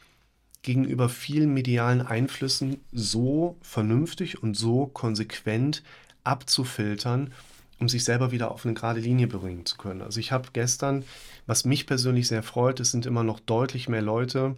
gegenüber 0.61 1.09
vielen 1.09 1.53
medialen 1.53 2.01
Einflüssen 2.01 2.79
so 2.91 3.57
vernünftig 3.61 4.41
und 4.41 4.55
so 4.55 4.87
konsequent 4.87 5.83
abzufiltern, 6.23 7.33
um 7.79 7.87
sich 7.87 8.03
selber 8.03 8.31
wieder 8.31 8.51
auf 8.51 8.65
eine 8.65 8.73
gerade 8.73 8.99
Linie 8.99 9.27
bringen 9.27 9.65
zu 9.65 9.77
können. 9.77 10.01
Also 10.01 10.19
ich 10.19 10.31
habe 10.31 10.49
gestern, 10.53 11.03
was 11.47 11.65
mich 11.65 11.87
persönlich 11.87 12.27
sehr 12.27 12.43
freut, 12.43 12.79
es 12.79 12.91
sind 12.91 13.05
immer 13.05 13.23
noch 13.23 13.39
deutlich 13.39 13.87
mehr 13.87 14.01
Leute, 14.01 14.55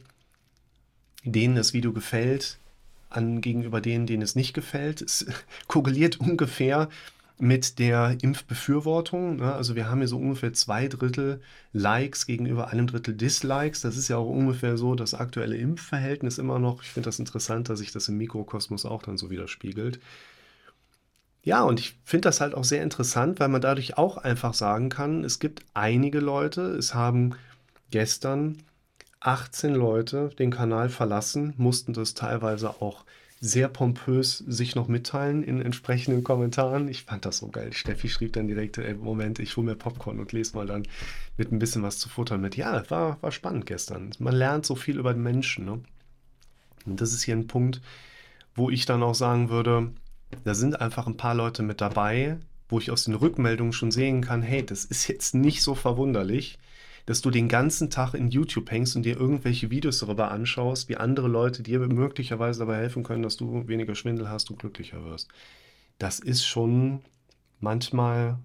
denen 1.23 1.55
das 1.55 1.73
Video 1.73 1.93
gefällt, 1.93 2.57
an 3.09 3.41
gegenüber 3.41 3.81
denen, 3.81 4.07
denen 4.07 4.23
es 4.23 4.35
nicht 4.35 4.53
gefällt. 4.53 5.01
Es 5.01 5.25
korreliert 5.67 6.19
ungefähr 6.19 6.89
mit 7.41 7.79
der 7.79 8.17
Impfbefürwortung. 8.21 9.37
Ne? 9.37 9.51
Also 9.51 9.75
wir 9.75 9.89
haben 9.89 9.97
hier 9.97 10.07
so 10.07 10.17
ungefähr 10.17 10.53
zwei 10.53 10.87
Drittel 10.87 11.41
Likes 11.73 12.27
gegenüber 12.27 12.67
einem 12.67 12.85
Drittel 12.85 13.15
Dislikes. 13.15 13.81
Das 13.81 13.97
ist 13.97 14.07
ja 14.09 14.17
auch 14.17 14.29
ungefähr 14.29 14.77
so 14.77 14.93
das 14.93 15.15
aktuelle 15.15 15.57
Impfverhältnis 15.57 16.37
immer 16.37 16.59
noch. 16.59 16.83
Ich 16.83 16.89
finde 16.89 17.07
das 17.07 17.17
interessant, 17.17 17.67
dass 17.67 17.79
sich 17.79 17.91
das 17.91 18.07
im 18.07 18.17
Mikrokosmos 18.17 18.85
auch 18.85 19.01
dann 19.01 19.17
so 19.17 19.31
widerspiegelt. 19.31 19.99
Ja, 21.43 21.63
und 21.63 21.79
ich 21.79 21.97
finde 22.03 22.29
das 22.29 22.41
halt 22.41 22.53
auch 22.53 22.63
sehr 22.63 22.83
interessant, 22.83 23.39
weil 23.39 23.49
man 23.49 23.61
dadurch 23.61 23.97
auch 23.97 24.17
einfach 24.17 24.53
sagen 24.53 24.89
kann, 24.89 25.23
es 25.23 25.39
gibt 25.39 25.65
einige 25.73 26.19
Leute, 26.19 26.61
es 26.61 26.93
haben 26.93 27.33
gestern 27.89 28.59
18 29.19 29.73
Leute 29.73 30.29
den 30.37 30.51
Kanal 30.51 30.89
verlassen, 30.89 31.55
mussten 31.57 31.93
das 31.93 32.13
teilweise 32.13 32.69
auch 32.81 33.03
sehr 33.43 33.69
pompös 33.69 34.37
sich 34.37 34.75
noch 34.75 34.87
mitteilen 34.87 35.43
in 35.43 35.63
entsprechenden 35.63 36.23
Kommentaren. 36.23 36.87
Ich 36.87 37.03
fand 37.03 37.25
das 37.25 37.39
so 37.39 37.47
geil. 37.47 37.73
Steffi 37.73 38.07
schrieb 38.07 38.33
dann 38.33 38.47
direkt, 38.47 38.77
ey, 38.77 38.93
Moment, 38.93 39.39
ich 39.39 39.57
hole 39.57 39.65
mir 39.65 39.75
Popcorn 39.75 40.19
und 40.19 40.31
lese 40.31 40.55
mal 40.55 40.67
dann 40.67 40.83
mit 41.37 41.51
ein 41.51 41.57
bisschen 41.57 41.81
was 41.81 41.97
zu 41.97 42.07
futtern 42.07 42.39
mit. 42.39 42.55
Ja, 42.55 42.87
war, 42.91 43.17
war 43.21 43.31
spannend 43.31 43.65
gestern. 43.65 44.11
Man 44.19 44.35
lernt 44.35 44.67
so 44.67 44.75
viel 44.75 44.99
über 44.99 45.11
den 45.13 45.23
Menschen. 45.23 45.65
Ne? 45.65 45.79
Und 46.85 47.01
das 47.01 47.13
ist 47.13 47.23
hier 47.23 47.35
ein 47.35 47.47
Punkt, 47.47 47.81
wo 48.53 48.69
ich 48.69 48.85
dann 48.85 49.01
auch 49.01 49.15
sagen 49.15 49.49
würde, 49.49 49.89
da 50.43 50.53
sind 50.53 50.79
einfach 50.79 51.07
ein 51.07 51.17
paar 51.17 51.33
Leute 51.33 51.63
mit 51.63 51.81
dabei, 51.81 52.37
wo 52.69 52.77
ich 52.77 52.91
aus 52.91 53.05
den 53.05 53.15
Rückmeldungen 53.15 53.73
schon 53.73 53.89
sehen 53.89 54.21
kann, 54.21 54.43
hey, 54.43 54.63
das 54.63 54.85
ist 54.85 55.07
jetzt 55.07 55.33
nicht 55.33 55.63
so 55.63 55.73
verwunderlich 55.73 56.59
dass 57.11 57.21
du 57.21 57.29
den 57.29 57.49
ganzen 57.49 57.89
Tag 57.89 58.13
in 58.13 58.31
YouTube 58.31 58.71
hängst 58.71 58.95
und 58.95 59.03
dir 59.03 59.19
irgendwelche 59.19 59.69
Videos 59.69 59.99
darüber 59.99 60.31
anschaust, 60.31 60.87
wie 60.87 60.95
andere 60.95 61.27
Leute 61.27 61.61
dir 61.61 61.79
möglicherweise 61.79 62.59
dabei 62.59 62.77
helfen 62.77 63.03
können, 63.03 63.21
dass 63.21 63.35
du 63.35 63.67
weniger 63.67 63.95
Schwindel 63.95 64.29
hast 64.29 64.49
und 64.49 64.59
glücklicher 64.59 65.03
wirst. 65.03 65.27
Das 65.97 66.21
ist 66.21 66.45
schon 66.45 67.01
manchmal 67.59 68.39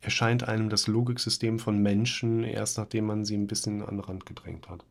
erscheint 0.00 0.48
einem 0.48 0.70
das 0.70 0.86
Logiksystem 0.86 1.58
von 1.58 1.76
Menschen 1.76 2.42
erst 2.42 2.78
nachdem 2.78 3.04
man 3.04 3.26
sie 3.26 3.36
ein 3.36 3.48
bisschen 3.48 3.82
an 3.82 3.96
den 3.96 4.00
Rand 4.00 4.24
gedrängt 4.24 4.70
hat. 4.70 4.82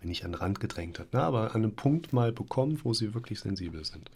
Nicht 0.00 0.24
an 0.24 0.30
den 0.30 0.38
Rand 0.38 0.60
gedrängt 0.60 1.00
hat, 1.00 1.12
ne? 1.12 1.22
aber 1.22 1.56
an 1.56 1.64
einem 1.64 1.74
Punkt 1.74 2.12
mal 2.12 2.30
bekommt, 2.30 2.84
wo 2.84 2.94
sie 2.94 3.14
wirklich 3.14 3.40
sensibel 3.40 3.84
sind. 3.84 4.12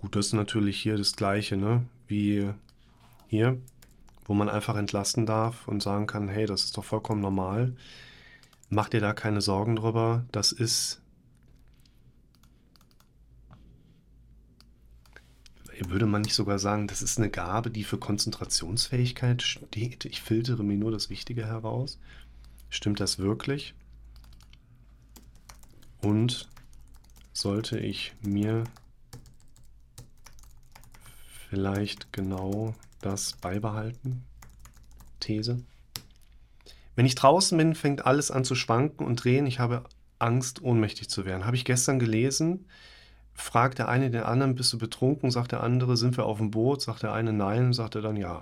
Gut, 0.00 0.16
das 0.16 0.28
ist 0.28 0.32
natürlich 0.32 0.80
hier 0.80 0.96
das 0.96 1.14
Gleiche, 1.14 1.58
ne? 1.58 1.84
Wie 2.08 2.48
hier, 3.28 3.58
wo 4.24 4.32
man 4.32 4.48
einfach 4.48 4.76
entlasten 4.76 5.26
darf 5.26 5.68
und 5.68 5.82
sagen 5.82 6.06
kann, 6.06 6.26
hey, 6.26 6.46
das 6.46 6.64
ist 6.64 6.78
doch 6.78 6.84
vollkommen 6.84 7.20
normal. 7.20 7.76
Mach 8.70 8.88
dir 8.88 9.00
da 9.00 9.12
keine 9.12 9.42
Sorgen 9.42 9.76
drüber. 9.76 10.24
Das 10.32 10.52
ist 10.52 11.02
würde 15.90 16.06
man 16.06 16.22
nicht 16.22 16.34
sogar 16.34 16.58
sagen, 16.58 16.86
das 16.86 17.02
ist 17.02 17.18
eine 17.18 17.28
Gabe, 17.28 17.70
die 17.70 17.84
für 17.84 17.98
Konzentrationsfähigkeit 17.98 19.42
steht? 19.42 20.06
Ich 20.06 20.22
filtere 20.22 20.62
mir 20.62 20.78
nur 20.78 20.90
das 20.90 21.10
Wichtige 21.10 21.46
heraus. 21.46 21.98
Stimmt 22.70 23.00
das 23.00 23.18
wirklich? 23.18 23.74
Und 26.00 26.48
sollte 27.34 27.78
ich 27.78 28.14
mir 28.22 28.64
vielleicht 31.50 32.12
genau 32.12 32.74
das 33.00 33.32
beibehalten? 33.32 34.22
These. 35.18 35.60
Wenn 36.94 37.06
ich 37.06 37.16
draußen 37.16 37.58
bin, 37.58 37.74
fängt 37.74 38.06
alles 38.06 38.30
an 38.30 38.44
zu 38.44 38.54
schwanken 38.54 39.04
und 39.04 39.22
drehen. 39.24 39.46
Ich 39.46 39.58
habe 39.58 39.84
Angst, 40.20 40.62
ohnmächtig 40.62 41.10
zu 41.10 41.24
werden. 41.24 41.44
Habe 41.44 41.56
ich 41.56 41.64
gestern 41.64 41.98
gelesen. 41.98 42.66
Fragt 43.34 43.78
der 43.78 43.88
eine 43.88 44.10
den 44.10 44.22
anderen, 44.22 44.54
bist 44.54 44.72
du 44.72 44.78
betrunken? 44.78 45.30
Sagt 45.30 45.52
der 45.52 45.62
andere, 45.62 45.96
sind 45.96 46.16
wir 46.16 46.24
auf 46.24 46.38
dem 46.38 46.50
Boot? 46.50 46.82
Sagt 46.82 47.02
der 47.02 47.12
eine 47.12 47.32
nein, 47.32 47.72
sagt 47.72 47.96
er 47.96 48.02
dann 48.02 48.16
ja. 48.16 48.40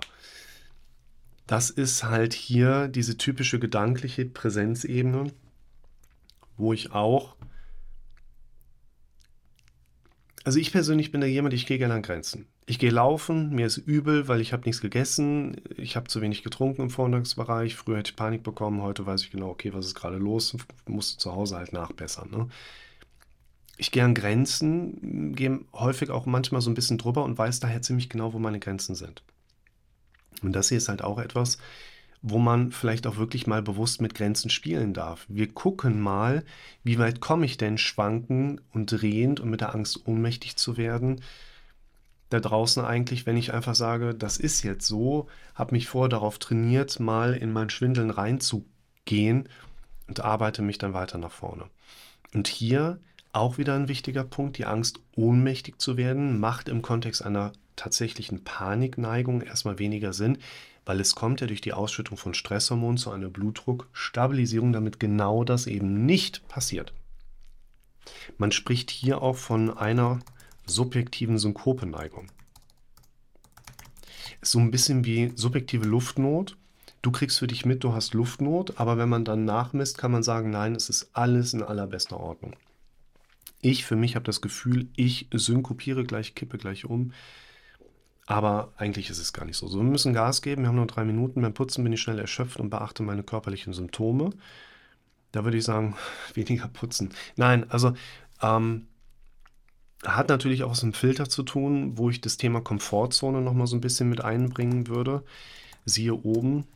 das 1.47 1.71
ist 1.71 2.03
halt 2.03 2.33
hier 2.33 2.87
diese 2.87 3.17
typische 3.17 3.57
gedankliche 3.57 4.25
Präsenzebene, 4.25 5.31
wo 6.57 6.73
ich 6.73 6.91
auch 6.91 7.35
also 10.43 10.59
ich 10.59 10.71
persönlich 10.71 11.11
bin 11.11 11.21
da 11.21 11.27
jemand, 11.27 11.53
ich 11.53 11.65
gehe 11.65 11.77
gerne 11.77 11.95
an 11.95 12.01
Grenzen. 12.01 12.47
Ich 12.65 12.79
gehe 12.79 12.91
laufen, 12.91 13.53
mir 13.53 13.65
ist 13.65 13.77
übel, 13.77 14.27
weil 14.27 14.41
ich 14.41 14.53
habe 14.53 14.63
nichts 14.65 14.81
gegessen, 14.81 15.57
ich 15.75 15.95
habe 15.95 16.07
zu 16.07 16.21
wenig 16.21 16.43
getrunken 16.43 16.83
im 16.83 16.89
Vormittagsbereich. 16.89 17.75
Früher 17.75 17.97
hätte 17.97 18.11
ich 18.11 18.15
Panik 18.15 18.43
bekommen, 18.43 18.81
heute 18.81 19.05
weiß 19.05 19.21
ich 19.21 19.31
genau, 19.31 19.49
okay, 19.49 19.73
was 19.73 19.87
ist 19.87 19.95
gerade 19.95 20.17
los, 20.17 20.55
musste 20.87 21.17
zu 21.17 21.33
Hause 21.33 21.57
halt 21.57 21.73
nachbessern. 21.73 22.29
Ne? 22.31 22.47
Ich 23.77 23.91
gehe 23.91 24.03
an 24.03 24.13
Grenzen, 24.13 25.35
gehe 25.35 25.59
häufig 25.73 26.09
auch 26.09 26.25
manchmal 26.25 26.61
so 26.61 26.69
ein 26.69 26.75
bisschen 26.75 26.97
drüber 26.97 27.23
und 27.23 27.37
weiß 27.37 27.59
daher 27.59 27.81
ziemlich 27.81 28.09
genau, 28.09 28.33
wo 28.33 28.39
meine 28.39 28.59
Grenzen 28.59 28.95
sind. 28.95 29.23
Und 30.41 30.53
das 30.53 30.69
hier 30.69 30.77
ist 30.77 30.89
halt 30.89 31.01
auch 31.01 31.19
etwas, 31.19 31.57
wo 32.21 32.37
man 32.37 32.71
vielleicht 32.71 33.07
auch 33.07 33.17
wirklich 33.17 33.47
mal 33.47 33.61
bewusst 33.61 34.01
mit 34.01 34.13
Grenzen 34.13 34.49
spielen 34.49 34.93
darf. 34.93 35.25
Wir 35.29 35.47
gucken 35.47 36.01
mal, 36.01 36.43
wie 36.83 36.99
weit 36.99 37.21
komme 37.21 37.45
ich 37.45 37.57
denn 37.57 37.77
schwanken 37.77 38.59
und 38.73 38.87
drehend 38.87 39.39
und 39.39 39.49
mit 39.49 39.61
der 39.61 39.73
Angst 39.73 40.05
ohnmächtig 40.05 40.57
zu 40.57 40.75
werden. 40.75 41.21
Da 42.29 42.39
draußen 42.39 42.83
eigentlich, 42.83 43.25
wenn 43.25 43.37
ich 43.37 43.53
einfach 43.53 43.75
sage, 43.75 44.13
das 44.13 44.37
ist 44.37 44.63
jetzt 44.63 44.85
so, 44.85 45.27
habe 45.55 45.73
mich 45.73 45.87
vorher 45.87 46.09
darauf 46.09 46.39
trainiert, 46.39 46.99
mal 46.99 47.33
in 47.33 47.51
mein 47.53 47.69
Schwindeln 47.69 48.09
reinzugehen 48.09 49.47
und 50.07 50.19
arbeite 50.19 50.61
mich 50.61 50.77
dann 50.77 50.93
weiter 50.93 51.17
nach 51.17 51.31
vorne. 51.31 51.65
Und 52.33 52.47
hier 52.47 52.99
auch 53.31 53.57
wieder 53.57 53.75
ein 53.75 53.87
wichtiger 53.87 54.23
Punkt, 54.23 54.57
die 54.57 54.65
Angst, 54.65 54.99
ohnmächtig 55.15 55.79
zu 55.79 55.97
werden, 55.97 56.39
macht 56.39 56.67
im 56.67 56.81
Kontext 56.81 57.23
einer 57.23 57.53
tatsächlichen 57.75 58.43
Panikneigung 58.43 59.41
erstmal 59.41 59.79
weniger 59.79 60.13
Sinn, 60.13 60.39
weil 60.85 60.99
es 60.99 61.15
kommt 61.15 61.41
ja 61.41 61.47
durch 61.47 61.61
die 61.61 61.73
Ausschüttung 61.73 62.17
von 62.17 62.33
Stresshormonen 62.33 62.97
zu 62.97 63.11
einer 63.11 63.29
Blutdruckstabilisierung, 63.29 64.73
damit 64.73 64.99
genau 64.99 65.43
das 65.43 65.67
eben 65.67 66.05
nicht 66.05 66.47
passiert. 66.47 66.93
Man 68.37 68.51
spricht 68.51 68.91
hier 68.91 69.21
auch 69.21 69.35
von 69.35 69.75
einer 69.75 70.19
subjektiven 70.65 71.37
Synkopeneigung. 71.37 72.27
Ist 74.41 74.51
so 74.51 74.59
ein 74.59 74.71
bisschen 74.71 75.05
wie 75.05 75.31
subjektive 75.35 75.85
Luftnot. 75.85 76.55
Du 77.01 77.11
kriegst 77.11 77.39
für 77.39 77.47
dich 77.47 77.65
mit, 77.65 77.83
du 77.83 77.93
hast 77.93 78.13
Luftnot, 78.13 78.79
aber 78.79 78.97
wenn 78.97 79.09
man 79.09 79.25
dann 79.25 79.45
nachmisst, 79.45 79.97
kann 79.97 80.11
man 80.11 80.23
sagen, 80.23 80.49
nein, 80.49 80.75
es 80.75 80.89
ist 80.89 81.09
alles 81.13 81.53
in 81.53 81.63
allerbester 81.63 82.19
Ordnung. 82.19 82.55
Ich 83.61 83.85
für 83.85 83.95
mich 83.95 84.15
habe 84.15 84.25
das 84.25 84.41
Gefühl, 84.41 84.87
ich 84.95 85.27
synkopiere 85.31 86.03
gleich, 86.03 86.35
kippe 86.35 86.57
gleich 86.57 86.85
um. 86.85 87.11
Aber 88.29 88.73
eigentlich 88.77 89.09
ist 89.09 89.17
es 89.17 89.33
gar 89.33 89.43
nicht 89.43 89.57
so. 89.57 89.67
So, 89.67 89.79
wir 89.79 89.83
müssen 89.83 90.13
Gas 90.13 90.43
geben. 90.43 90.61
Wir 90.61 90.69
haben 90.69 90.75
nur 90.75 90.85
drei 90.85 91.03
Minuten. 91.03 91.41
Beim 91.41 91.55
Putzen 91.55 91.83
bin 91.83 91.93
ich 91.93 91.99
schnell 91.99 92.19
erschöpft 92.19 92.59
und 92.59 92.69
beachte 92.69 93.01
meine 93.01 93.23
körperlichen 93.23 93.73
Symptome. 93.73 94.29
Da 95.31 95.43
würde 95.45 95.57
ich 95.57 95.63
sagen, 95.63 95.95
weniger 96.35 96.67
putzen. 96.67 97.09
Nein, 97.37 97.67
also 97.71 97.93
ähm, 98.43 98.85
hat 100.05 100.29
natürlich 100.29 100.63
auch 100.63 100.69
was 100.69 100.83
mit 100.83 100.93
dem 100.93 100.99
Filter 100.99 101.27
zu 101.27 101.41
tun, 101.41 101.97
wo 101.97 102.11
ich 102.11 102.21
das 102.21 102.37
Thema 102.37 102.61
Komfortzone 102.61 103.41
nochmal 103.41 103.65
so 103.65 103.75
ein 103.75 103.81
bisschen 103.81 104.09
mit 104.09 104.23
einbringen 104.23 104.87
würde. 104.87 105.23
Siehe 105.85 106.13
oben. 106.13 106.67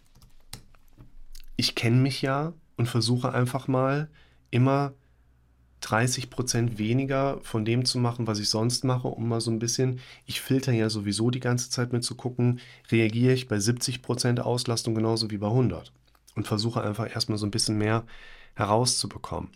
Ich 1.56 1.76
kenne 1.76 1.98
mich 1.98 2.24
ja 2.24 2.54
und 2.78 2.88
versuche 2.88 3.32
einfach 3.32 3.68
mal 3.68 4.10
immer 4.50 4.94
30 5.84 6.30
Prozent 6.30 6.78
weniger 6.78 7.40
von 7.44 7.66
dem 7.66 7.84
zu 7.84 8.00
machen, 8.00 8.26
was 8.26 8.40
ich 8.40 8.50
sonst 8.50 8.86
mache, 8.86 9.10
um 9.10 9.28
mal 9.28 9.42
so 9.42 9.52
ein 9.52 9.60
bisschen, 9.60 10.00
ich 10.26 10.40
filter 10.40 10.72
ja 10.72 10.90
sowieso 10.90 11.30
die 11.30 11.42
ganze 11.42 11.70
Zeit 11.70 11.92
mit 11.92 12.04
zu 12.04 12.16
gucken, 12.16 12.62
reagiere 12.90 13.34
ich 13.34 13.48
bei 13.48 13.60
70 13.60 14.02
Prozent 14.02 14.40
Auslastung 14.40 14.96
genauso 14.96 15.30
wie 15.30 15.38
bei 15.38 15.48
100 15.48 15.92
und 16.36 16.48
versuche 16.48 16.82
einfach 16.82 17.14
erstmal 17.14 17.38
so 17.38 17.46
ein 17.46 17.52
bisschen 17.52 17.78
mehr 17.78 18.06
herauszubekommen. 18.56 19.50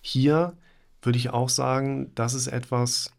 Hier 0.00 0.56
würde 1.02 1.18
ich 1.18 1.30
auch 1.30 1.48
sagen, 1.48 2.12
das 2.14 2.34
ist 2.34 2.46
etwas, 2.46 3.10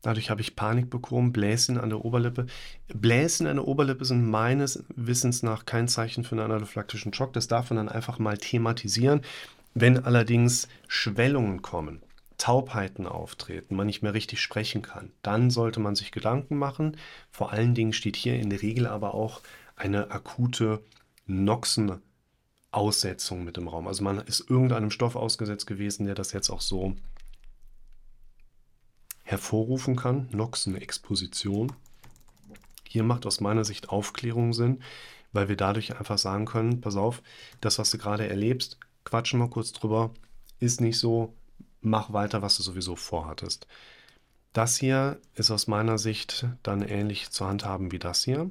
dadurch 0.00 0.30
habe 0.30 0.42
ich 0.42 0.54
Panik 0.54 0.90
bekommen, 0.90 1.32
Bläschen 1.32 1.76
an 1.76 1.88
der 1.88 2.04
Oberlippe. 2.04 2.46
Bläschen 2.88 3.48
an 3.48 3.56
der 3.56 3.66
Oberlippe 3.66 4.04
sind 4.04 4.30
meines 4.30 4.84
Wissens 4.94 5.42
nach 5.42 5.66
kein 5.66 5.88
Zeichen 5.88 6.22
für 6.22 6.36
einen 6.36 6.52
anaphylaktischen 6.52 7.12
Schock. 7.12 7.32
Das 7.32 7.48
darf 7.48 7.70
man 7.70 7.78
dann 7.78 7.88
einfach 7.88 8.20
mal 8.20 8.38
thematisieren. 8.38 9.22
Wenn 9.74 10.04
allerdings 10.04 10.68
Schwellungen 10.86 11.62
kommen, 11.62 12.02
Taubheiten 12.36 13.06
auftreten, 13.06 13.76
man 13.76 13.86
nicht 13.86 14.02
mehr 14.02 14.14
richtig 14.14 14.40
sprechen 14.40 14.82
kann, 14.82 15.12
dann 15.22 15.50
sollte 15.50 15.80
man 15.80 15.94
sich 15.94 16.12
Gedanken 16.12 16.58
machen. 16.58 16.96
Vor 17.30 17.52
allen 17.52 17.74
Dingen 17.74 17.92
steht 17.92 18.16
hier 18.16 18.34
in 18.34 18.50
der 18.50 18.62
Regel 18.62 18.86
aber 18.86 19.14
auch 19.14 19.42
eine 19.76 20.10
akute 20.10 20.82
Noxenaussetzung 21.26 23.44
mit 23.44 23.58
im 23.58 23.68
Raum. 23.68 23.86
Also 23.86 24.02
man 24.02 24.18
ist 24.18 24.50
irgendeinem 24.50 24.90
Stoff 24.90 25.16
ausgesetzt 25.16 25.66
gewesen, 25.66 26.06
der 26.06 26.14
das 26.14 26.32
jetzt 26.32 26.50
auch 26.50 26.60
so 26.60 26.96
hervorrufen 29.22 29.96
kann. 29.96 30.28
Noxenexposition. 30.32 31.72
Hier 32.88 33.04
macht 33.04 33.24
aus 33.24 33.40
meiner 33.40 33.64
Sicht 33.64 33.88
Aufklärung 33.88 34.52
Sinn, 34.52 34.82
weil 35.32 35.48
wir 35.48 35.56
dadurch 35.56 35.96
einfach 35.96 36.18
sagen 36.18 36.44
können, 36.44 36.80
pass 36.80 36.96
auf, 36.96 37.22
das, 37.60 37.78
was 37.78 37.90
du 37.90 37.98
gerade 37.98 38.28
erlebst, 38.28 38.78
quatschen 39.04 39.38
mal 39.38 39.50
kurz 39.50 39.72
drüber, 39.72 40.10
ist 40.60 40.80
nicht 40.80 40.98
so, 40.98 41.34
mach 41.80 42.12
weiter, 42.12 42.42
was 42.42 42.56
du 42.56 42.62
sowieso 42.62 42.96
vorhattest. 42.96 43.66
Das 44.52 44.76
hier 44.76 45.18
ist 45.34 45.50
aus 45.50 45.66
meiner 45.66 45.98
Sicht 45.98 46.46
dann 46.62 46.82
ähnlich 46.82 47.30
zu 47.30 47.46
handhaben 47.46 47.90
wie 47.90 47.98
das 47.98 48.24
hier. 48.24 48.50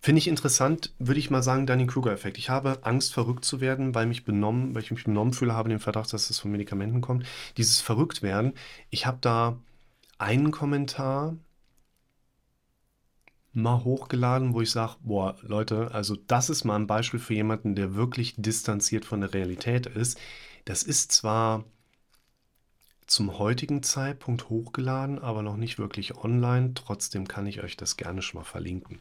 Finde 0.00 0.20
ich 0.20 0.28
interessant, 0.28 0.94
würde 0.98 1.18
ich 1.18 1.30
mal 1.30 1.42
sagen, 1.42 1.66
Dunning-Kruger-Effekt. 1.66 2.38
Ich 2.38 2.50
habe 2.50 2.78
Angst, 2.82 3.12
verrückt 3.12 3.44
zu 3.44 3.60
werden, 3.60 3.94
weil, 3.94 4.06
mich 4.06 4.24
benommen, 4.24 4.74
weil 4.74 4.82
ich 4.82 4.92
mich 4.92 5.04
benommen 5.04 5.32
fühle, 5.34 5.54
habe 5.54 5.68
den 5.68 5.80
Verdacht, 5.80 6.12
dass 6.12 6.30
es 6.30 6.38
von 6.38 6.52
Medikamenten 6.52 7.00
kommt. 7.00 7.26
Dieses 7.56 7.80
Verrücktwerden, 7.80 8.54
ich 8.90 9.06
habe 9.06 9.18
da 9.20 9.58
einen 10.18 10.52
Kommentar, 10.52 11.36
mal 13.56 13.84
hochgeladen, 13.84 14.54
wo 14.54 14.60
ich 14.60 14.70
sage, 14.70 14.96
boah, 15.00 15.36
Leute, 15.40 15.92
also 15.92 16.14
das 16.14 16.50
ist 16.50 16.64
mal 16.64 16.76
ein 16.76 16.86
Beispiel 16.86 17.18
für 17.20 17.34
jemanden, 17.34 17.74
der 17.74 17.94
wirklich 17.94 18.34
distanziert 18.36 19.04
von 19.04 19.22
der 19.22 19.32
Realität 19.32 19.86
ist. 19.86 20.18
Das 20.66 20.82
ist 20.82 21.12
zwar 21.12 21.64
zum 23.06 23.38
heutigen 23.38 23.82
Zeitpunkt 23.82 24.50
hochgeladen, 24.50 25.18
aber 25.18 25.42
noch 25.42 25.56
nicht 25.56 25.78
wirklich 25.78 26.16
online. 26.16 26.74
Trotzdem 26.74 27.26
kann 27.28 27.46
ich 27.46 27.62
euch 27.62 27.76
das 27.76 27.96
gerne 27.96 28.20
schon 28.20 28.40
mal 28.40 28.44
verlinken. 28.44 29.00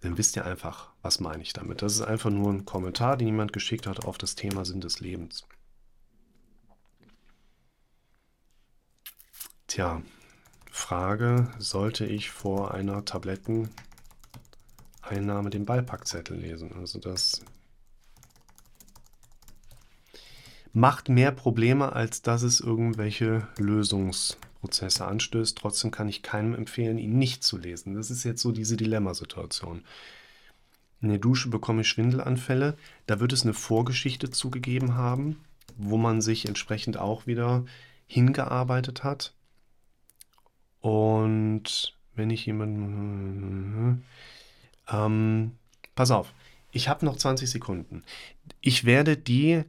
Dann 0.00 0.16
wisst 0.16 0.36
ihr 0.36 0.44
einfach, 0.44 0.90
was 1.02 1.18
meine 1.18 1.42
ich 1.42 1.52
damit. 1.52 1.82
Das 1.82 1.94
ist 1.94 2.02
einfach 2.02 2.30
nur 2.30 2.52
ein 2.52 2.64
Kommentar, 2.64 3.16
den 3.16 3.28
jemand 3.28 3.52
geschickt 3.52 3.86
hat 3.86 4.04
auf 4.04 4.16
das 4.16 4.36
Thema 4.36 4.64
Sinn 4.64 4.80
des 4.80 5.00
Lebens. 5.00 5.44
Tja, 9.66 10.02
Frage, 10.70 11.50
sollte 11.58 12.06
ich 12.06 12.30
vor 12.30 12.72
einer 12.74 13.04
Tabletten 13.04 13.70
Einnahme 15.08 15.50
den 15.50 15.64
Beipackzettel 15.64 16.36
lesen. 16.36 16.72
Also 16.74 16.98
das 16.98 17.42
macht 20.72 21.08
mehr 21.08 21.32
Probleme, 21.32 21.92
als 21.92 22.22
dass 22.22 22.42
es 22.42 22.60
irgendwelche 22.60 23.48
Lösungsprozesse 23.58 25.06
anstößt. 25.06 25.58
Trotzdem 25.58 25.90
kann 25.90 26.08
ich 26.08 26.22
keinem 26.22 26.54
empfehlen, 26.54 26.98
ihn 26.98 27.18
nicht 27.18 27.42
zu 27.42 27.56
lesen. 27.58 27.94
Das 27.94 28.10
ist 28.10 28.24
jetzt 28.24 28.42
so 28.42 28.52
diese 28.52 28.76
Dilemmasituation. 28.76 29.82
In 31.00 31.08
der 31.08 31.18
Dusche 31.18 31.48
bekomme 31.48 31.82
ich 31.82 31.88
Schwindelanfälle. 31.88 32.76
Da 33.06 33.20
wird 33.20 33.32
es 33.32 33.42
eine 33.42 33.54
Vorgeschichte 33.54 34.30
zugegeben 34.30 34.94
haben, 34.94 35.40
wo 35.76 35.96
man 35.96 36.20
sich 36.20 36.46
entsprechend 36.46 36.96
auch 36.96 37.26
wieder 37.26 37.64
hingearbeitet 38.06 39.04
hat. 39.04 39.32
Und 40.80 41.96
wenn 42.14 42.30
ich 42.30 42.46
jemanden 42.46 44.04
ähm, 44.90 45.52
pass 45.94 46.10
auf, 46.10 46.32
ich 46.72 46.88
habe 46.88 47.04
noch 47.04 47.16
20 47.16 47.50
Sekunden. 47.50 48.02
Ich 48.60 48.84
werde 48.84 49.16
die 49.16 49.62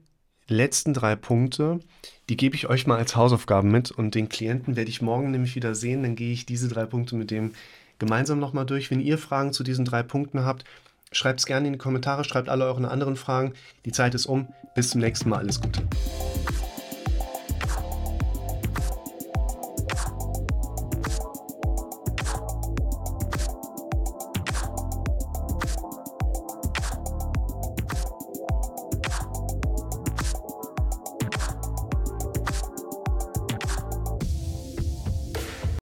letzten 0.47 0.93
drei 0.93 1.15
Punkte, 1.15 1.79
die 2.29 2.37
gebe 2.37 2.55
ich 2.55 2.67
euch 2.67 2.87
mal 2.87 2.97
als 2.97 3.15
Hausaufgaben 3.15 3.71
mit 3.71 3.91
und 3.91 4.15
den 4.15 4.29
Klienten 4.29 4.75
werde 4.75 4.89
ich 4.89 5.01
morgen 5.01 5.31
nämlich 5.31 5.55
wieder 5.55 5.75
sehen. 5.75 6.03
Dann 6.03 6.15
gehe 6.15 6.31
ich 6.31 6.45
diese 6.45 6.67
drei 6.67 6.85
Punkte 6.85 7.15
mit 7.15 7.31
dem 7.31 7.53
gemeinsam 7.99 8.39
nochmal 8.39 8.65
durch. 8.65 8.91
Wenn 8.91 8.99
ihr 8.99 9.17
Fragen 9.17 9.53
zu 9.53 9.63
diesen 9.63 9.85
drei 9.85 10.03
Punkten 10.03 10.45
habt, 10.45 10.65
schreibt 11.11 11.39
es 11.39 11.45
gerne 11.45 11.67
in 11.67 11.73
die 11.73 11.79
Kommentare, 11.79 12.23
schreibt 12.23 12.49
alle 12.49 12.65
eure 12.65 12.89
anderen 12.89 13.15
Fragen. 13.15 13.53
Die 13.85 13.91
Zeit 13.91 14.15
ist 14.15 14.25
um. 14.25 14.47
Bis 14.75 14.89
zum 14.89 15.01
nächsten 15.01 15.29
Mal. 15.29 15.39
Alles 15.39 15.59
Gute. 15.59 15.81